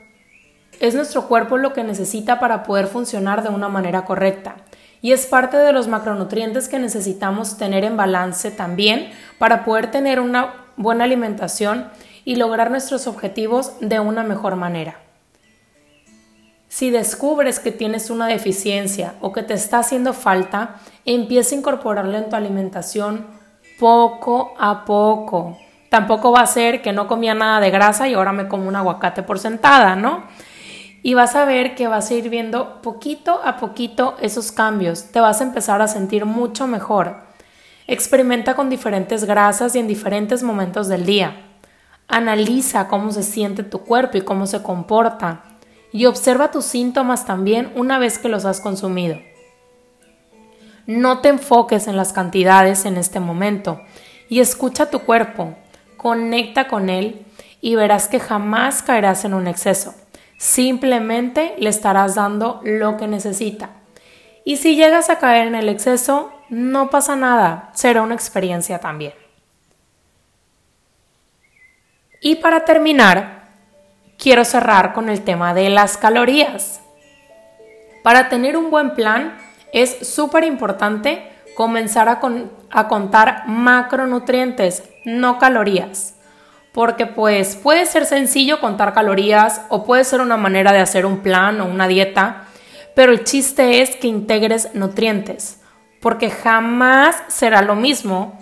es 0.80 0.94
nuestro 0.94 1.28
cuerpo 1.28 1.58
lo 1.58 1.72
que 1.72 1.84
necesita 1.84 2.40
para 2.40 2.62
poder 2.62 2.86
funcionar 2.86 3.42
de 3.42 3.48
una 3.48 3.68
manera 3.68 4.04
correcta 4.04 4.56
y 5.04 5.12
es 5.12 5.26
parte 5.26 5.58
de 5.58 5.74
los 5.74 5.86
macronutrientes 5.86 6.66
que 6.66 6.78
necesitamos 6.78 7.58
tener 7.58 7.84
en 7.84 7.94
balance 7.94 8.50
también 8.50 9.10
para 9.36 9.62
poder 9.62 9.90
tener 9.90 10.18
una 10.18 10.54
buena 10.78 11.04
alimentación 11.04 11.90
y 12.24 12.36
lograr 12.36 12.70
nuestros 12.70 13.06
objetivos 13.06 13.74
de 13.82 14.00
una 14.00 14.22
mejor 14.22 14.56
manera. 14.56 14.96
Si 16.68 16.88
descubres 16.88 17.60
que 17.60 17.70
tienes 17.70 18.08
una 18.08 18.28
deficiencia 18.28 19.12
o 19.20 19.30
que 19.30 19.42
te 19.42 19.52
está 19.52 19.80
haciendo 19.80 20.14
falta, 20.14 20.76
empieza 21.04 21.54
a 21.54 21.58
incorporarlo 21.58 22.16
en 22.16 22.30
tu 22.30 22.36
alimentación 22.36 23.26
poco 23.78 24.54
a 24.58 24.86
poco. 24.86 25.58
Tampoco 25.90 26.32
va 26.32 26.40
a 26.40 26.46
ser 26.46 26.80
que 26.80 26.94
no 26.94 27.08
comía 27.08 27.34
nada 27.34 27.60
de 27.60 27.70
grasa 27.70 28.08
y 28.08 28.14
ahora 28.14 28.32
me 28.32 28.48
como 28.48 28.66
un 28.66 28.74
aguacate 28.74 29.22
por 29.22 29.38
sentada, 29.38 29.96
¿no? 29.96 30.24
Y 31.06 31.12
vas 31.12 31.36
a 31.36 31.44
ver 31.44 31.74
que 31.74 31.86
vas 31.86 32.10
a 32.10 32.14
ir 32.14 32.30
viendo 32.30 32.80
poquito 32.80 33.38
a 33.44 33.58
poquito 33.58 34.16
esos 34.22 34.52
cambios, 34.52 35.12
te 35.12 35.20
vas 35.20 35.42
a 35.42 35.44
empezar 35.44 35.82
a 35.82 35.86
sentir 35.86 36.24
mucho 36.24 36.66
mejor. 36.66 37.18
Experimenta 37.86 38.56
con 38.56 38.70
diferentes 38.70 39.24
grasas 39.24 39.76
y 39.76 39.80
en 39.80 39.86
diferentes 39.86 40.42
momentos 40.42 40.88
del 40.88 41.04
día. 41.04 41.36
Analiza 42.08 42.88
cómo 42.88 43.12
se 43.12 43.22
siente 43.22 43.62
tu 43.64 43.80
cuerpo 43.80 44.16
y 44.16 44.22
cómo 44.22 44.46
se 44.46 44.62
comporta. 44.62 45.44
Y 45.92 46.06
observa 46.06 46.50
tus 46.50 46.64
síntomas 46.64 47.26
también 47.26 47.70
una 47.76 47.98
vez 47.98 48.18
que 48.18 48.30
los 48.30 48.46
has 48.46 48.62
consumido. 48.62 49.18
No 50.86 51.18
te 51.18 51.28
enfoques 51.28 51.86
en 51.86 51.98
las 51.98 52.14
cantidades 52.14 52.86
en 52.86 52.96
este 52.96 53.20
momento 53.20 53.82
y 54.30 54.40
escucha 54.40 54.88
tu 54.88 55.00
cuerpo, 55.00 55.54
conecta 55.98 56.66
con 56.66 56.88
él 56.88 57.26
y 57.60 57.74
verás 57.74 58.08
que 58.08 58.20
jamás 58.20 58.80
caerás 58.80 59.26
en 59.26 59.34
un 59.34 59.48
exceso. 59.48 59.94
Simplemente 60.44 61.54
le 61.56 61.70
estarás 61.70 62.16
dando 62.16 62.60
lo 62.64 62.98
que 62.98 63.06
necesita. 63.06 63.70
Y 64.44 64.58
si 64.58 64.76
llegas 64.76 65.08
a 65.08 65.18
caer 65.18 65.46
en 65.46 65.54
el 65.54 65.70
exceso, 65.70 66.30
no 66.50 66.90
pasa 66.90 67.16
nada, 67.16 67.70
será 67.72 68.02
una 68.02 68.14
experiencia 68.14 68.78
también. 68.78 69.14
Y 72.20 72.34
para 72.34 72.66
terminar, 72.66 73.48
quiero 74.18 74.44
cerrar 74.44 74.92
con 74.92 75.08
el 75.08 75.24
tema 75.24 75.54
de 75.54 75.70
las 75.70 75.96
calorías. 75.96 76.82
Para 78.02 78.28
tener 78.28 78.58
un 78.58 78.70
buen 78.70 78.94
plan, 78.94 79.38
es 79.72 80.06
súper 80.06 80.44
importante 80.44 81.26
comenzar 81.56 82.10
a, 82.10 82.20
a, 82.70 82.88
contar 82.88 83.48
macronutrientes, 83.48 84.84
no 85.06 85.38
calorías. 85.38 86.13
Porque 86.74 87.06
pues 87.06 87.54
puede 87.54 87.86
ser 87.86 88.04
sencillo 88.04 88.60
contar 88.60 88.92
calorías 88.92 89.62
o 89.68 89.84
puede 89.84 90.02
ser 90.02 90.20
una 90.20 90.36
manera 90.36 90.72
de 90.72 90.80
hacer 90.80 91.06
un 91.06 91.20
plan 91.20 91.60
o 91.60 91.66
una 91.66 91.86
dieta, 91.86 92.48
pero 92.96 93.12
el 93.12 93.22
chiste 93.22 93.80
es 93.80 93.94
que 93.94 94.08
integres 94.08 94.74
nutrientes, 94.74 95.62
porque 96.02 96.30
jamás 96.30 97.22
será 97.28 97.62
lo 97.62 97.76
mismo 97.76 98.38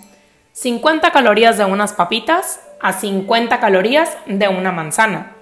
50 0.53 1.11
calorías 1.11 1.59
de 1.59 1.65
unas 1.65 1.93
papitas 1.93 2.59
a 2.81 2.93
50 2.93 3.59
calorías 3.59 4.17
de 4.25 4.47
una 4.47 4.71
manzana. 4.71 5.35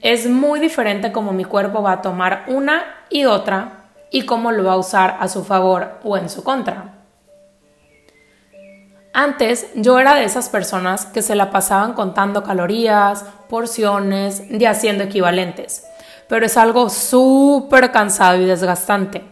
Es 0.00 0.26
muy 0.26 0.58
diferente 0.58 1.12
como 1.12 1.32
mi 1.32 1.44
cuerpo 1.44 1.82
va 1.82 1.92
a 1.92 2.02
tomar 2.02 2.44
una 2.48 2.82
y 3.10 3.26
otra 3.26 3.90
y 4.10 4.26
cómo 4.26 4.52
lo 4.52 4.64
va 4.64 4.72
a 4.72 4.78
usar 4.78 5.18
a 5.20 5.28
su 5.28 5.44
favor 5.44 6.00
o 6.02 6.16
en 6.16 6.30
su 6.30 6.42
contra. 6.42 7.01
Antes 9.14 9.66
yo 9.74 9.98
era 9.98 10.14
de 10.14 10.24
esas 10.24 10.48
personas 10.48 11.04
que 11.04 11.20
se 11.20 11.34
la 11.34 11.50
pasaban 11.50 11.92
contando 11.92 12.42
calorías, 12.42 13.24
porciones, 13.48 14.42
y 14.50 14.64
haciendo 14.64 15.04
equivalentes, 15.04 15.84
pero 16.28 16.46
es 16.46 16.56
algo 16.56 16.88
súper 16.88 17.92
cansado 17.92 18.40
y 18.40 18.46
desgastante. 18.46 19.22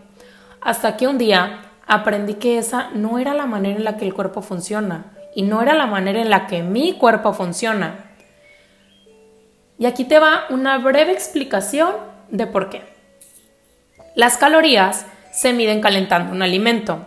Hasta 0.61 0.99
que 0.99 1.09
un 1.09 1.16
día 1.16 1.61
aprendí 1.87 2.35
que 2.35 2.59
esa 2.59 2.90
no 2.90 3.19
era 3.19 3.33
la 3.33 3.47
manera 3.47 3.79
en 3.79 3.85
la 3.85 3.97
que 3.97 4.05
el 4.05 4.12
cuerpo 4.12 4.43
funciona 4.43 5.07
y 5.35 5.43
no 5.43 5.62
era 5.62 5.73
la 5.73 5.87
manera 5.87 6.21
en 6.21 6.29
la 6.29 6.47
que 6.47 6.62
mi 6.62 6.93
cuerpo 6.99 7.33
funciona. 7.33 8.11
Y 9.79 9.87
aquí 9.87 10.05
te 10.05 10.19
va 10.19 10.45
una 10.51 10.77
breve 10.77 11.12
explicación 11.12 11.95
de 12.29 12.47
por 12.47 12.69
qué. 12.69 12.83
Las 14.14 14.37
calorías 14.37 15.07
se 15.33 15.55
miden 15.55 15.81
calentando 15.81 16.33
un 16.33 16.43
alimento, 16.43 17.07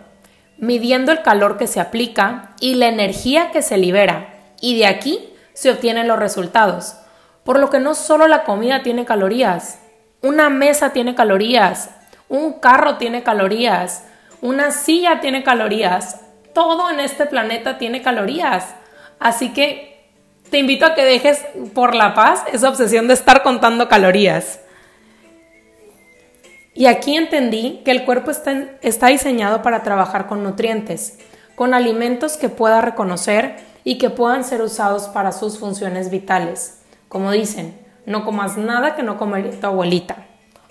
midiendo 0.57 1.11
el 1.11 1.21
calor 1.21 1.57
que 1.57 1.67
se 1.67 1.79
aplica 1.79 2.51
y 2.59 2.75
la 2.75 2.87
energía 2.87 3.51
que 3.51 3.61
se 3.61 3.77
libera, 3.77 4.33
y 4.61 4.77
de 4.77 4.85
aquí 4.85 5.29
se 5.53 5.71
obtienen 5.71 6.07
los 6.07 6.19
resultados. 6.19 6.95
Por 7.43 7.59
lo 7.59 7.69
que 7.69 7.79
no 7.79 7.95
solo 7.95 8.27
la 8.27 8.43
comida 8.43 8.83
tiene 8.83 9.05
calorías, 9.05 9.79
una 10.21 10.49
mesa 10.49 10.91
tiene 10.91 11.15
calorías, 11.15 11.89
un 12.29 12.53
carro 12.53 12.97
tiene 12.97 13.23
calorías, 13.23 14.05
una 14.41 14.71
silla 14.71 15.19
tiene 15.19 15.43
calorías, 15.43 16.21
todo 16.53 16.89
en 16.89 16.99
este 16.99 17.25
planeta 17.25 17.77
tiene 17.77 18.01
calorías. 18.01 18.75
Así 19.19 19.53
que 19.53 20.07
te 20.49 20.59
invito 20.59 20.85
a 20.85 20.95
que 20.95 21.03
dejes 21.03 21.45
por 21.73 21.95
la 21.95 22.13
paz 22.13 22.43
esa 22.51 22.69
obsesión 22.69 23.07
de 23.07 23.15
estar 23.15 23.43
contando 23.43 23.89
calorías. 23.89 24.59
Y 26.75 26.87
aquí 26.87 27.15
entendí 27.15 27.81
que 27.85 27.91
el 27.91 28.03
cuerpo 28.03 28.31
está, 28.31 29.07
diseñado 29.07 29.61
para 29.61 29.83
trabajar 29.83 30.27
con 30.27 30.43
nutrientes, 30.43 31.19
con 31.55 31.73
alimentos 31.75 32.35
que 32.35 32.49
pueda 32.49 32.81
reconocer 32.81 33.57
y 33.83 33.99
que 33.99 34.09
puedan 34.09 34.43
ser 34.43 34.61
usados 34.61 35.03
para 35.03 35.31
sus 35.31 35.59
funciones 35.59 36.09
vitales. 36.09 36.81
Como 37.09 37.31
dicen, 37.31 37.79
no 38.07 38.25
comas 38.25 38.57
nada 38.57 38.95
que 38.95 39.03
no 39.03 39.17
comería 39.17 39.59
tu 39.59 39.67
abuelita 39.67 40.25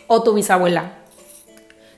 o 0.09 0.25
tu 0.25 0.35
bisabuela. 0.35 0.95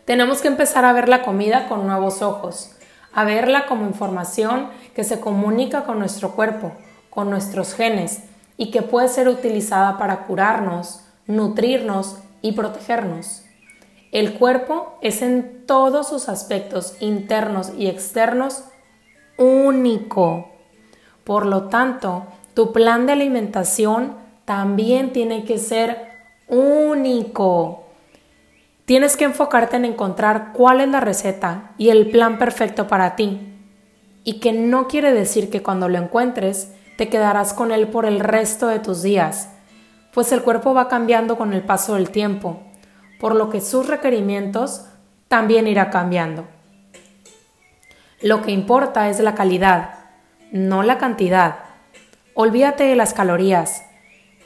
Tenemos 0.04 0.42
que 0.42 0.48
empezar 0.48 0.84
a 0.84 0.92
ver 0.92 1.08
la 1.08 1.22
comida 1.22 1.66
con 1.66 1.86
nuevos 1.86 2.20
ojos, 2.20 2.72
a 3.14 3.24
verla 3.24 3.64
como 3.64 3.86
información 3.86 4.68
que 4.94 5.02
se 5.02 5.18
comunica 5.18 5.84
con 5.84 5.98
nuestro 5.98 6.32
cuerpo, 6.32 6.72
con 7.08 7.30
nuestros 7.30 7.72
genes 7.72 8.24
y 8.58 8.70
que 8.70 8.82
puede 8.82 9.08
ser 9.08 9.28
utilizada 9.28 9.96
para 9.96 10.26
curarnos, 10.26 11.00
nutrirnos 11.26 12.18
y 12.42 12.52
protegernos. 12.52 13.43
El 14.14 14.34
cuerpo 14.34 14.96
es 15.00 15.22
en 15.22 15.66
todos 15.66 16.08
sus 16.08 16.28
aspectos 16.28 16.96
internos 17.00 17.72
y 17.76 17.88
externos 17.88 18.62
único. 19.36 20.52
Por 21.24 21.46
lo 21.46 21.64
tanto, 21.64 22.24
tu 22.54 22.72
plan 22.72 23.06
de 23.06 23.12
alimentación 23.14 24.14
también 24.44 25.12
tiene 25.12 25.44
que 25.44 25.58
ser 25.58 26.12
único. 26.46 27.88
Tienes 28.84 29.16
que 29.16 29.24
enfocarte 29.24 29.78
en 29.78 29.84
encontrar 29.84 30.52
cuál 30.52 30.80
es 30.80 30.88
la 30.90 31.00
receta 31.00 31.72
y 31.76 31.88
el 31.88 32.12
plan 32.12 32.38
perfecto 32.38 32.86
para 32.86 33.16
ti. 33.16 33.40
Y 34.22 34.34
que 34.34 34.52
no 34.52 34.86
quiere 34.86 35.12
decir 35.12 35.50
que 35.50 35.64
cuando 35.64 35.88
lo 35.88 35.98
encuentres 35.98 36.70
te 36.96 37.08
quedarás 37.08 37.52
con 37.52 37.72
él 37.72 37.88
por 37.88 38.06
el 38.06 38.20
resto 38.20 38.68
de 38.68 38.78
tus 38.78 39.02
días, 39.02 39.48
pues 40.12 40.30
el 40.30 40.42
cuerpo 40.42 40.72
va 40.72 40.86
cambiando 40.86 41.36
con 41.36 41.52
el 41.52 41.62
paso 41.64 41.96
del 41.96 42.10
tiempo 42.10 42.60
por 43.24 43.36
lo 43.36 43.48
que 43.48 43.62
sus 43.62 43.86
requerimientos 43.86 44.84
también 45.28 45.66
irá 45.66 45.88
cambiando. 45.88 46.44
Lo 48.20 48.42
que 48.42 48.50
importa 48.50 49.08
es 49.08 49.18
la 49.18 49.34
calidad, 49.34 49.94
no 50.52 50.82
la 50.82 50.98
cantidad. 50.98 51.56
Olvídate 52.34 52.84
de 52.84 52.96
las 52.96 53.14
calorías. 53.14 53.82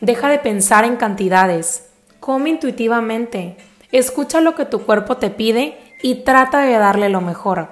Deja 0.00 0.28
de 0.28 0.38
pensar 0.38 0.84
en 0.84 0.94
cantidades. 0.94 1.90
Come 2.20 2.50
intuitivamente. 2.50 3.56
Escucha 3.90 4.40
lo 4.40 4.54
que 4.54 4.64
tu 4.64 4.86
cuerpo 4.86 5.16
te 5.16 5.30
pide 5.30 5.76
y 6.00 6.22
trata 6.22 6.60
de 6.60 6.74
darle 6.74 7.08
lo 7.08 7.20
mejor. 7.20 7.70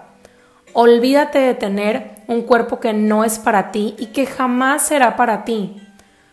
Olvídate 0.72 1.38
de 1.38 1.54
tener 1.54 2.16
un 2.26 2.42
cuerpo 2.42 2.80
que 2.80 2.94
no 2.94 3.22
es 3.22 3.38
para 3.38 3.70
ti 3.70 3.94
y 3.96 4.06
que 4.06 4.26
jamás 4.26 4.88
será 4.88 5.14
para 5.14 5.44
ti. 5.44 5.80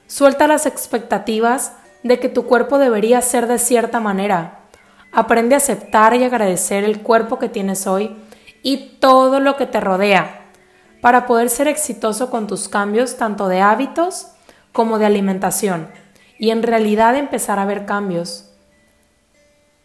Suelta 0.07 0.47
las 0.47 0.65
expectativas 0.65 1.73
de 2.01 2.19
que 2.19 2.27
tu 2.27 2.47
cuerpo 2.47 2.79
debería 2.79 3.21
ser 3.21 3.45
de 3.45 3.59
cierta 3.59 3.99
manera. 3.99 4.61
Aprende 5.13 5.55
a 5.55 5.59
aceptar 5.59 6.15
y 6.15 6.23
agradecer 6.23 6.83
el 6.83 7.01
cuerpo 7.01 7.37
que 7.39 7.49
tienes 7.49 7.85
hoy 7.85 8.15
y 8.63 8.97
todo 8.99 9.39
lo 9.39 9.55
que 9.57 9.67
te 9.67 9.79
rodea 9.79 10.49
para 11.01 11.27
poder 11.27 11.49
ser 11.49 11.67
exitoso 11.67 12.31
con 12.31 12.47
tus 12.47 12.67
cambios 12.67 13.17
tanto 13.17 13.47
de 13.47 13.61
hábitos 13.61 14.29
como 14.71 14.97
de 14.97 15.05
alimentación 15.05 15.89
y 16.39 16.49
en 16.49 16.63
realidad 16.63 17.15
empezar 17.15 17.59
a 17.59 17.65
ver 17.65 17.85
cambios, 17.85 18.49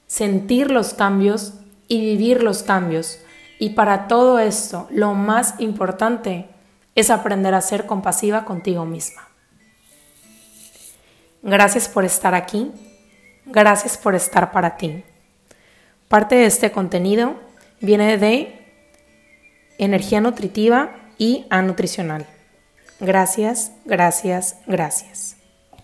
sentir 0.07 0.71
los 0.71 0.95
cambios 0.95 1.55
y 1.89 2.01
vivir 2.01 2.43
los 2.43 2.63
cambios. 2.63 3.19
Y 3.59 3.71
para 3.71 4.09
todo 4.09 4.39
esto, 4.39 4.87
lo 4.91 5.15
más 5.15 5.55
importante 5.59 6.49
es 6.95 7.11
aprender 7.11 7.55
a 7.55 7.61
ser 7.61 7.87
compasiva 7.87 8.45
contigo 8.45 8.85
misma. 8.85 9.29
Gracias 11.43 11.89
por 11.89 12.05
estar 12.05 12.35
aquí. 12.35 12.73
Gracias 13.45 13.97
por 13.97 14.15
estar 14.15 14.53
para 14.53 14.77
ti. 14.77 15.05
Parte 16.09 16.37
de 16.37 16.47
este 16.47 16.71
contenido 16.71 17.37
viene 17.81 18.17
de 18.17 18.59
energía 19.79 20.21
nutritiva 20.21 20.97
y 21.19 21.47
a 21.51 21.63
nutricional. 21.63 22.27
Gracias, 23.01 23.73
gracias, 23.85 24.57
gracias. 24.67 25.38